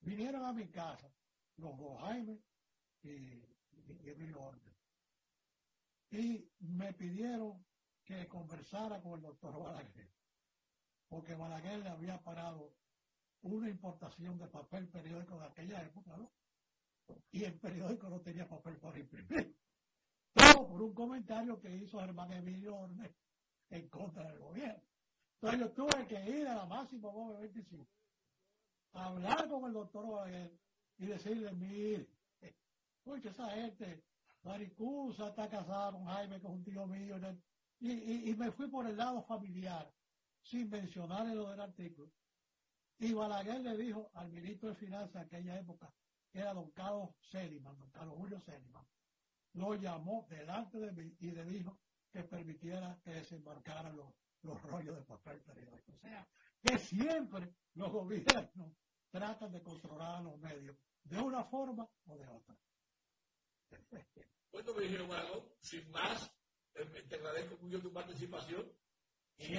vinieron 0.00 0.44
a 0.44 0.52
mi 0.52 0.68
casa 0.68 1.12
los 1.56 1.76
dos, 1.76 2.00
Jaime 2.00 2.40
y, 3.02 3.10
y, 3.10 4.08
Emilio 4.08 4.40
Orne. 4.40 4.71
Y 6.12 6.46
me 6.60 6.92
pidieron 6.92 7.64
que 8.04 8.28
conversara 8.28 9.00
con 9.00 9.14
el 9.14 9.22
doctor 9.22 9.58
Balaguer, 9.58 10.10
porque 11.08 11.34
Balaguer 11.34 11.78
le 11.78 11.88
había 11.88 12.22
parado 12.22 12.74
una 13.40 13.70
importación 13.70 14.38
de 14.38 14.46
papel 14.48 14.88
periódico 14.88 15.38
de 15.38 15.46
aquella 15.46 15.82
época, 15.82 16.14
¿no? 16.18 16.30
Y 17.30 17.44
el 17.44 17.58
periódico 17.58 18.10
no 18.10 18.20
tenía 18.20 18.46
papel 18.46 18.76
para 18.76 18.98
imprimir. 18.98 19.56
Todo 20.34 20.68
por 20.68 20.82
un 20.82 20.94
comentario 20.94 21.58
que 21.58 21.74
hizo 21.74 21.98
Germán 21.98 22.32
Emilio 22.32 22.76
Orne 22.76 23.14
en 23.70 23.88
contra 23.88 24.30
del 24.30 24.38
gobierno. 24.38 24.82
Entonces 25.34 25.60
yo 25.60 25.70
tuve 25.72 26.06
que 26.06 26.30
ir 26.30 26.46
a 26.46 26.56
la 26.56 26.66
máxima 26.66 27.10
25 27.40 27.86
a 28.92 29.06
hablar 29.06 29.48
con 29.48 29.64
el 29.64 29.72
doctor 29.72 30.06
Balaguer 30.06 30.52
y 30.98 31.06
decirle, 31.06 31.52
mire, 31.52 32.06
escucha 32.40 33.30
esa 33.30 33.48
gente, 33.50 34.04
Maricusa 34.42 35.28
está 35.28 35.48
casada 35.48 35.92
con 35.92 36.04
Jaime, 36.06 36.40
con 36.40 36.52
un 36.52 36.64
tío 36.64 36.86
mío, 36.86 37.16
y, 37.80 38.30
y, 38.30 38.34
me 38.34 38.50
fui 38.52 38.68
por 38.68 38.86
el 38.86 38.96
lado 38.96 39.22
familiar, 39.22 39.92
sin 40.42 40.68
mencionar 40.70 41.26
lo 41.26 41.50
del 41.50 41.60
artículo. 41.60 42.10
Y 42.98 43.12
Balaguer 43.12 43.60
le 43.60 43.76
dijo 43.76 44.10
al 44.14 44.30
ministro 44.30 44.68
de 44.68 44.74
Finanzas 44.76 45.12
de 45.12 45.20
aquella 45.20 45.58
época, 45.58 45.92
que 46.30 46.40
era 46.40 46.54
don 46.54 46.70
Carlos 46.70 47.10
Seliman, 47.30 47.78
don 47.78 47.90
Carlos 47.90 48.16
Julio 48.16 48.40
Seliman, 48.40 48.86
lo 49.54 49.74
llamó 49.74 50.26
delante 50.30 50.78
de 50.78 50.92
mí 50.92 51.16
y 51.20 51.30
le 51.32 51.44
dijo, 51.44 51.78
que 52.12 52.22
permitiera 52.24 52.98
que 53.02 53.10
desembarcaran 53.10 53.96
los, 53.96 54.12
los 54.42 54.60
rollos 54.62 54.96
de 54.96 55.02
papel 55.02 55.40
periódico. 55.40 55.92
O 55.92 55.98
sea, 55.98 56.28
que 56.62 56.78
siempre 56.78 57.54
los 57.74 57.90
gobiernos 57.90 58.76
tratan 59.10 59.50
de 59.50 59.62
controlar 59.62 60.16
a 60.16 60.22
los 60.22 60.38
medios 60.38 60.76
de 61.04 61.18
una 61.18 61.44
forma 61.44 61.88
o 62.06 62.16
de 62.16 62.28
otra. 62.28 62.56
Bueno, 64.52 64.74
me 64.74 64.82
dijeron 64.82 65.12
algo, 65.12 65.56
sin 65.60 65.90
más, 65.90 66.30
eh, 66.74 66.84
te 67.08 67.16
agradezco 67.16 67.56
mucho 67.62 67.80
tu 67.80 67.92
participación. 67.92 68.70
Y, 69.38 69.54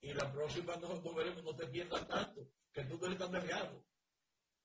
y 0.00 0.12
la 0.14 0.30
próxima 0.32 0.76
nosotros 0.76 1.14
veremos, 1.14 1.42
no 1.44 1.56
te 1.56 1.66
pierdas 1.66 2.06
tanto, 2.06 2.48
que 2.72 2.84
tú 2.84 2.98
no 2.98 3.06
eres 3.06 3.18
tan 3.18 3.32
delgado. 3.32 3.84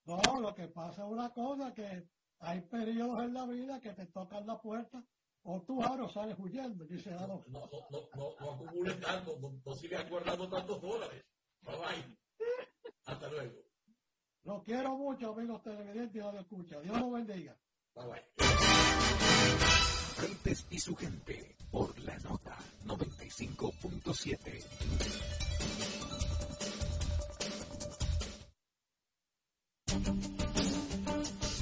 No, 0.05 0.21
lo 0.41 0.53
que 0.53 0.67
pasa 0.67 1.05
es 1.05 1.11
una 1.11 1.29
cosa 1.31 1.73
que 1.73 2.09
hay 2.39 2.61
periodos 2.61 3.23
en 3.23 3.33
la 3.33 3.45
vida 3.45 3.79
que 3.79 3.93
te 3.93 4.05
tocan 4.07 4.45
la 4.45 4.61
puerta 4.61 5.03
o 5.43 5.61
tú 5.61 5.81
ahora 5.81 6.09
sales 6.09 6.37
huyendo, 6.39 6.85
dice 6.85 7.11
No, 7.11 7.27
no, 7.27 7.69
no, 7.91 8.09
no, 8.15 8.35
no 8.39 8.51
acumules 8.51 8.99
tanto, 8.99 9.37
no, 9.39 9.61
no 9.65 9.75
sigas 9.75 10.09
guardando 10.09 10.49
tantos 10.49 10.81
dólares. 10.81 11.25
Bye 11.61 11.75
bye. 11.77 12.17
Hasta 13.05 13.29
luego. 13.29 13.61
Lo 14.43 14.61
quiero 14.63 14.97
mucho, 14.97 15.31
amigos 15.31 15.61
televidentes 15.63 16.15
y 16.15 16.19
radio 16.19 16.41
escucha. 16.41 16.81
Dios 16.81 16.99
los 16.99 17.11
bendiga. 17.13 17.57
Bye 17.95 18.05
bye. 18.05 18.23
Freites 20.15 20.65
y 20.69 20.79
su 20.79 20.95
gente 20.95 21.55
por 21.71 21.97
la 21.99 22.17
nota 22.19 22.57
95.7. 22.85 24.63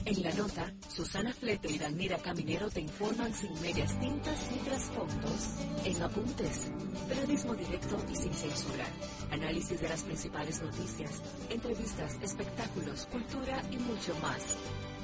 En 0.05 0.23
la 0.23 0.34
nota, 0.34 0.73
Susana 0.89 1.34
Flete 1.34 1.71
y 1.71 1.77
Danira 1.77 2.17
Caminero 2.17 2.69
te 2.69 2.82
informan 2.82 3.34
sin 3.34 3.53
medias 3.61 3.97
tintas 3.97 4.51
ni 4.51 4.57
trasfondos. 4.57 5.55
En 5.86 6.01
Apuntes, 6.01 6.69
periodismo 7.07 7.55
directo 7.55 7.97
y 8.11 8.15
sin 8.15 8.34
censura. 8.34 8.86
Análisis 9.32 9.79
de 9.79 9.88
las 9.88 10.03
principales 10.03 10.61
noticias, 10.61 11.21
entrevistas, 11.49 12.17
espectáculos, 12.21 13.05
cultura 13.05 13.61
y 13.71 13.77
mucho 13.77 14.13
más. 14.21 14.57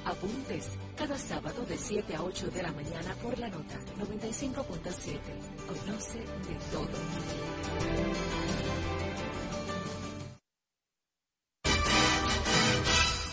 Apuntes, 0.06 0.70
cada 0.96 1.18
sábado 1.18 1.66
de 1.66 1.78
7 1.78 2.16
a 2.16 2.24
8 2.24 2.48
de 2.50 2.64
la 2.64 2.72
mañana 2.72 3.14
por 3.22 3.38
la 3.38 3.50
nota 3.50 3.78
95.7. 4.00 5.20
Conoce 5.68 6.20
de 6.20 6.56
todo. 6.72 6.88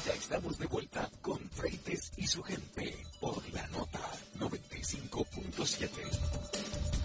Ya 0.06 0.14
estamos 0.14 0.58
de 0.58 0.66
vuelta 0.66 1.08
con 1.22 1.38
Freites 1.50 2.10
y 2.16 2.26
su 2.26 2.42
gente 2.42 2.96
por 3.20 3.48
la 3.52 3.66
nota 3.68 4.00
95.7. 4.38 7.03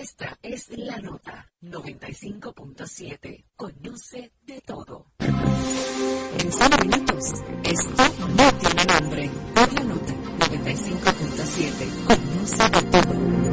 Esta 0.00 0.38
es 0.42 0.68
la 0.78 0.96
nota 0.98 1.50
95.7. 1.60 3.44
Conoce 3.56 4.30
de 4.46 4.60
todo. 4.60 5.06
En 5.18 6.52
100 6.52 6.70
minutos, 6.88 7.24
esto 7.64 8.04
no 8.36 8.52
tiene 8.60 8.84
nombre. 8.84 9.30
Por 9.56 9.72
la 9.72 9.82
nota 9.82 10.12
95.7. 10.38 12.06
Conoce 12.06 12.70
de 12.70 12.82
todo. 12.92 13.47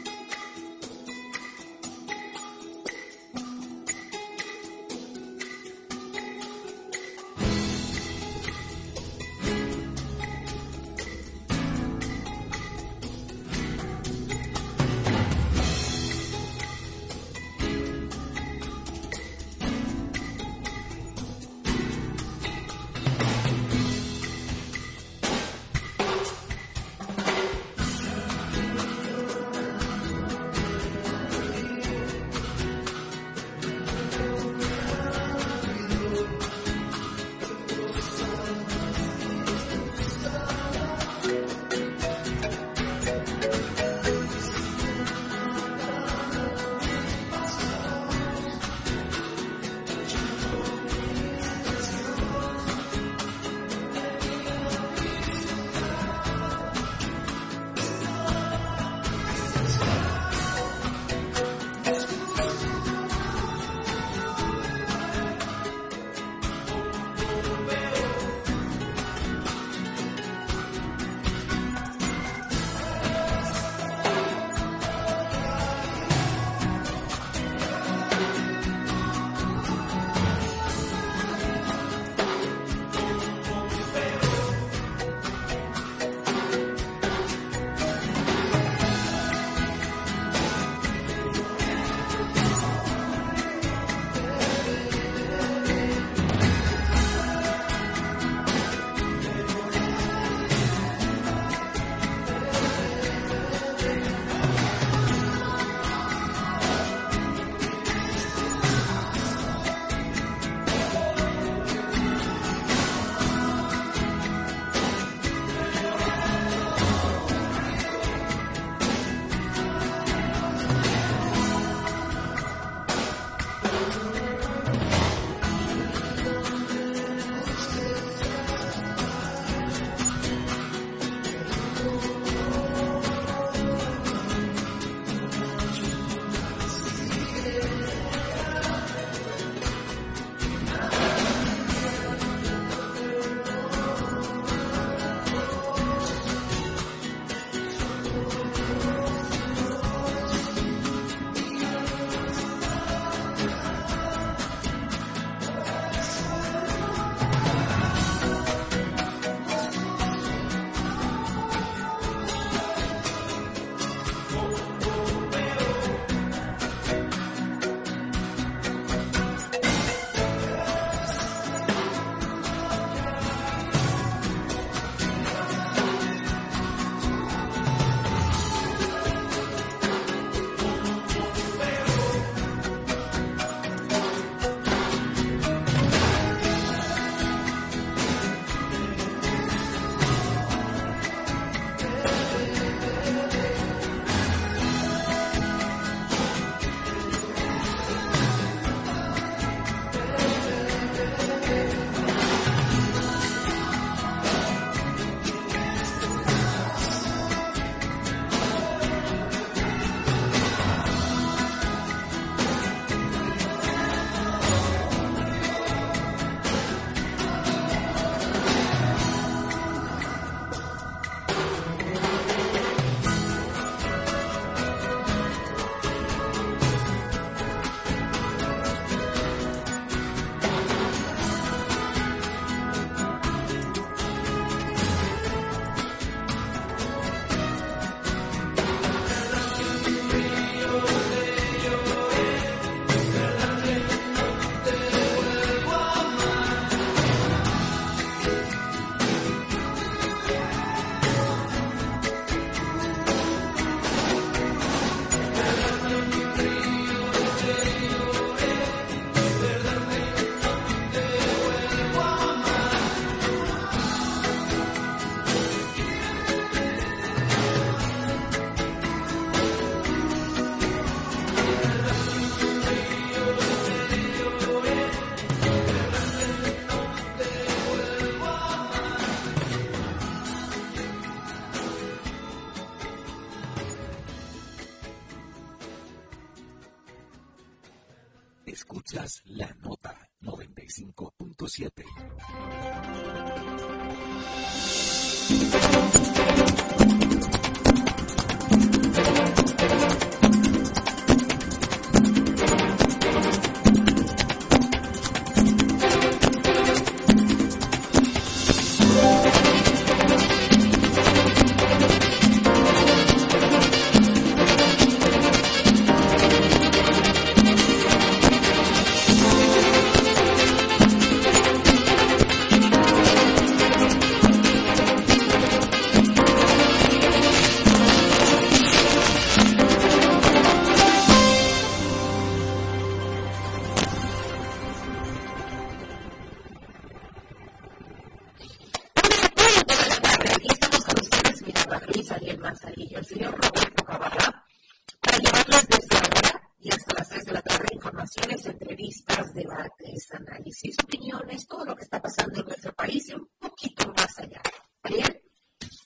informaciones, 348.08 348.46
entrevistas, 348.46 349.34
debates, 349.34 350.08
análisis, 350.12 350.76
opiniones, 350.82 351.46
todo 351.46 351.64
lo 351.64 351.76
que 351.76 351.84
está 351.84 352.00
pasando 352.00 352.40
en 352.40 352.46
nuestro 352.46 352.72
país 352.74 353.08
y 353.08 353.14
un 353.14 353.28
poquito 353.38 353.86
más 353.88 354.18
allá. 354.18 354.40
Bien, 354.84 355.20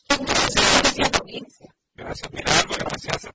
gracias, 0.09 1.21
audiencia. 1.21 1.75
Gracias, 1.95 2.33
Mirardo, 2.33 2.75
gracias 2.79 3.32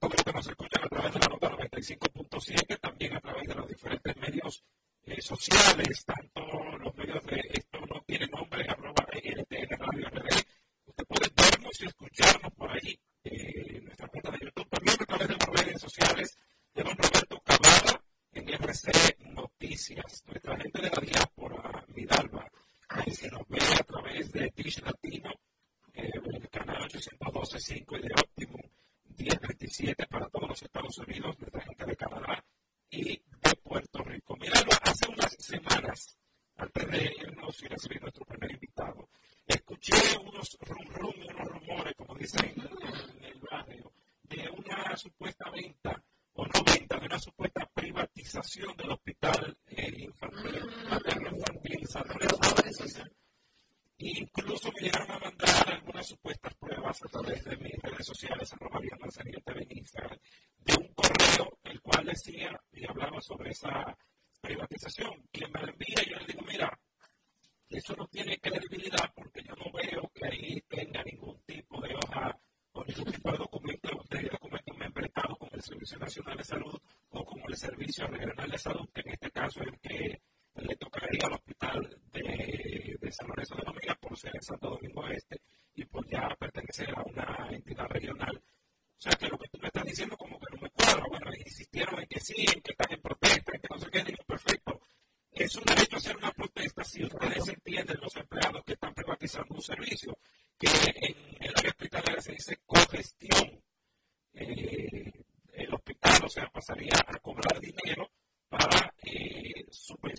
interesado 78.58 78.87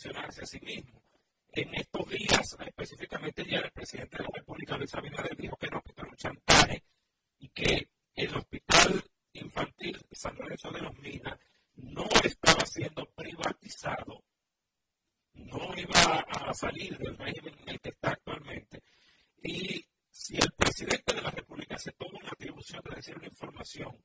cuestionarse 0.08 0.42
a 0.42 0.46
sí 0.46 0.60
mismo. 0.60 1.02
En 1.52 1.74
estos 1.74 2.08
días, 2.08 2.56
específicamente 2.60 3.44
ya 3.44 3.58
el 3.58 3.70
presidente 3.70 4.18
de 4.18 4.24
la 4.24 4.30
República, 4.32 4.76
Luis 4.76 4.94
Abinader, 4.94 5.36
dijo 5.36 5.56
que 5.56 5.68
no, 5.68 5.82
que 5.82 5.92
era 5.96 6.08
un 6.08 6.16
chantaje 6.16 6.84
y 7.38 7.48
que 7.48 7.88
el 8.14 8.34
hospital 8.34 9.02
infantil 9.32 9.98
San 10.12 10.36
Lorenzo 10.36 10.70
de 10.70 10.80
los 10.80 10.96
Minas 10.98 11.38
no 11.76 12.06
estaba 12.24 12.64
siendo 12.66 13.06
privatizado, 13.10 14.24
no 15.34 15.74
iba 15.76 16.20
a 16.20 16.54
salir 16.54 16.96
del 16.98 17.16
régimen 17.16 17.54
en 17.62 17.68
el 17.68 17.80
que 17.80 17.90
está 17.90 18.10
actualmente. 18.10 18.82
Y 19.42 19.84
si 20.10 20.36
el 20.36 20.52
presidente 20.52 21.14
de 21.14 21.22
la 21.22 21.30
República 21.30 21.78
se 21.78 21.92
toma 21.92 22.18
una 22.18 22.30
atribución 22.30 22.82
de 22.88 22.96
decir 22.96 23.16
una 23.16 23.26
información, 23.26 23.96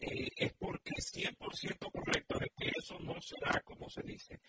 eh, 0.00 0.28
es 0.36 0.52
porque 0.54 0.92
es 0.96 1.12
100% 1.12 1.90
correcto 1.92 2.38
de 2.38 2.50
que 2.56 2.72
eso 2.76 2.98
no 3.00 3.20
será 3.20 3.60
como 3.60 3.88
se 3.88 4.02
dice. 4.02 4.40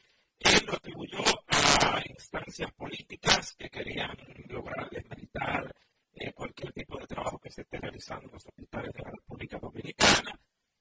Él 0.43 0.65
lo 0.65 0.73
atribuyó 0.73 1.23
a 1.47 2.01
instancias 2.07 2.71
políticas 2.73 3.53
que 3.55 3.69
querían 3.69 4.17
lograr 4.47 4.89
desmeritar 4.89 5.73
eh, 6.13 6.33
cualquier 6.33 6.73
tipo 6.73 6.97
de 6.97 7.07
trabajo 7.07 7.39
que 7.39 7.51
se 7.51 7.61
esté 7.61 7.79
realizando 7.79 8.25
en 8.25 8.33
los 8.33 8.45
hospitales 8.45 8.91
de 8.93 9.03
la 9.03 9.11
República 9.11 9.59
Dominicana. 9.59 10.39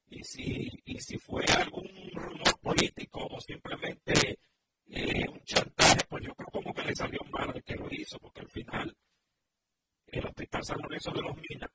Y 0.09 0.25
si, 0.25 0.69
y 0.85 1.01
si 1.01 1.19
fue 1.19 1.45
algún 1.57 1.89
rumor 2.13 2.59
político 2.61 3.27
o 3.31 3.41
simplemente 3.41 4.39
eh, 4.87 5.29
un 5.29 5.41
chantaje, 5.45 6.01
pues 6.09 6.25
yo 6.25 6.35
creo 6.35 6.49
como 6.51 6.75
que 6.75 6.83
le 6.83 6.97
salió 6.97 7.21
mal 7.31 7.53
de 7.53 7.63
que 7.63 7.77
lo 7.77 7.87
hizo, 7.91 8.19
porque 8.19 8.41
al 8.41 8.51
final 8.51 8.97
el 10.07 10.27
Hospital 10.27 10.65
San 10.65 10.79
Lorenzo 10.83 11.13
de 11.13 11.23
los 11.23 11.37
Minas 11.37 11.71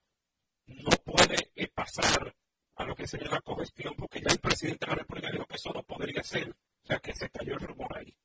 no 0.66 0.92
puede 1.06 1.52
eh, 1.56 1.68
pasar 1.74 2.36
a 2.76 2.84
lo 2.84 2.96
que 2.96 3.08
sería 3.08 3.30
la 3.30 3.42
cogestión, 3.42 3.96
porque 3.96 4.20
ya 4.22 4.32
el 4.32 4.40
presidente 4.40 4.86
de 4.86 4.92
la 4.92 4.98
República 4.98 5.32
dijo 5.32 5.46
que 5.46 5.56
eso 5.56 5.72
no 5.72 5.84
podría 5.84 6.22
ser 6.24 6.54
sea 6.86 7.00
que 7.00 7.14
se 7.14 7.30
cayó 7.30 7.54
el 7.54 7.60
rumor 7.62 7.98
ahí. 7.98 8.16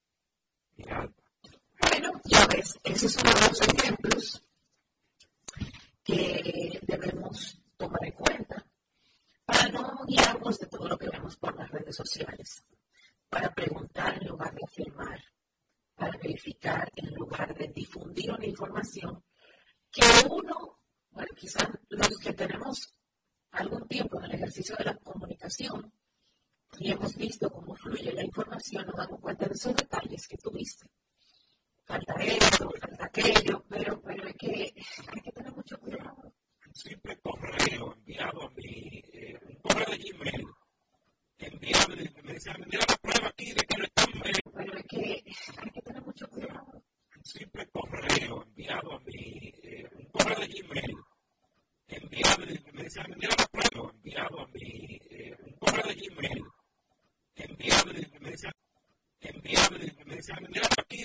Bueno, 0.77 2.21
ya 2.25 2.47
ves, 2.47 2.79
esos 2.85 3.13
son 3.13 3.25
los 3.25 3.61
ejemplos 3.61 4.43
que 6.05 6.81
debemos 6.83 7.61
tomar 7.77 8.05
en 8.05 8.13
cuenta 8.13 8.67
para 9.45 9.69
no 9.69 10.05
guiarnos 10.07 10.59
de 10.59 10.67
todo 10.67 10.89
lo 10.89 10.99
que 10.99 11.09
vemos 11.09 11.37
por 11.37 11.57
las 11.57 11.71
redes 11.71 11.97
sociales, 11.97 12.65
para 13.29 13.53
preguntar 13.53 14.21
en 14.21 14.29
lugar 14.29 14.55
de 14.55 14.65
afirmar, 14.65 15.23
para 15.95 16.17
verificar 16.19 16.91
en 16.95 17.15
lugar 17.15 17.55
de 17.55 17.69
difundir 17.69 18.31
una 18.31 18.47
información 18.47 19.25
que 19.91 20.03
uno, 20.29 20.79
bueno, 21.11 21.31
quizás 21.35 21.69
los 21.89 22.19
que 22.19 22.33
tenemos 22.33 22.95
algún 23.53 23.89
tiempo 23.89 24.19
en 24.19 24.27
el 24.27 24.35
ejercicio 24.35 24.77
de 24.77 24.85
la 24.85 24.95
comunicación, 24.97 25.93
y 26.79 26.93
hemos 26.93 27.15
visto 27.17 27.51
cómo 27.51 27.75
fluye 27.75 28.13
la 28.13 28.25
información, 28.25 28.87
nos 28.87 28.97
damos 28.97 29.21
cuenta 29.21 29.47
de 29.47 29.55
esos 29.55 29.75
detalles 29.75 30.27
que 30.29 30.37
tuviste. 30.37 30.87
Falta 31.85 32.15
esto, 32.23 32.71
falta 32.81 33.05
aquello, 33.05 33.65
pero, 33.69 34.01
pero 34.01 34.27
hay, 34.27 34.35
que, 34.35 34.75
hay 35.09 35.21
que 35.23 35.33
tener 35.33 35.53
mucho 35.53 35.79
cuidado. 35.79 36.33
Siempre 36.73 37.19
correo 37.21 37.95
enviado 37.95 38.43
a 38.45 38.51
mi 38.51 39.03
eh, 39.13 39.39
correo 39.61 39.91
de 39.91 39.99
Gmail 39.99 40.47
enviado, 41.39 41.97
me 42.23 42.33
decían, 42.33 42.65
mira 42.71 42.85
la 42.89 42.97
prueba 42.97 43.29
aquí 43.29 43.53
de 43.53 43.63
que 43.67 43.77
no 43.77 43.85
están 43.85 44.07
Pero 44.55 44.77
hay 44.77 44.83
que, 44.85 45.25
hay 45.57 45.71
que 45.71 45.83
tener 45.83 46.03
mucho 46.03 46.29
cuidado. 46.29 46.83
Siempre 47.25 47.69
correo 47.71 48.43
enviado 48.45 48.93
a 48.93 49.01
mi 49.01 49.53
eh, 49.63 50.09
correo 50.13 50.39
de 50.39 50.47
Gmail 50.47 50.97
enviado, 51.89 52.47
me 52.73 52.83
decían, 52.85 53.07
mira 53.17 53.35
la 53.37 53.47
prueba 53.47 53.91
enviado 53.93 54.41
a 54.41 54.47
mi 54.47 55.01
eh, 55.11 55.37
correo 55.59 55.89
de 55.89 55.95
Gmail 55.95 56.45
enviable 57.43 57.93
desde 57.93 58.07
el 58.07 58.11
primer 58.11 58.33
examen, 58.35 58.55
enviable 59.21 59.79
desde 59.79 60.03
aquí, 60.79 61.05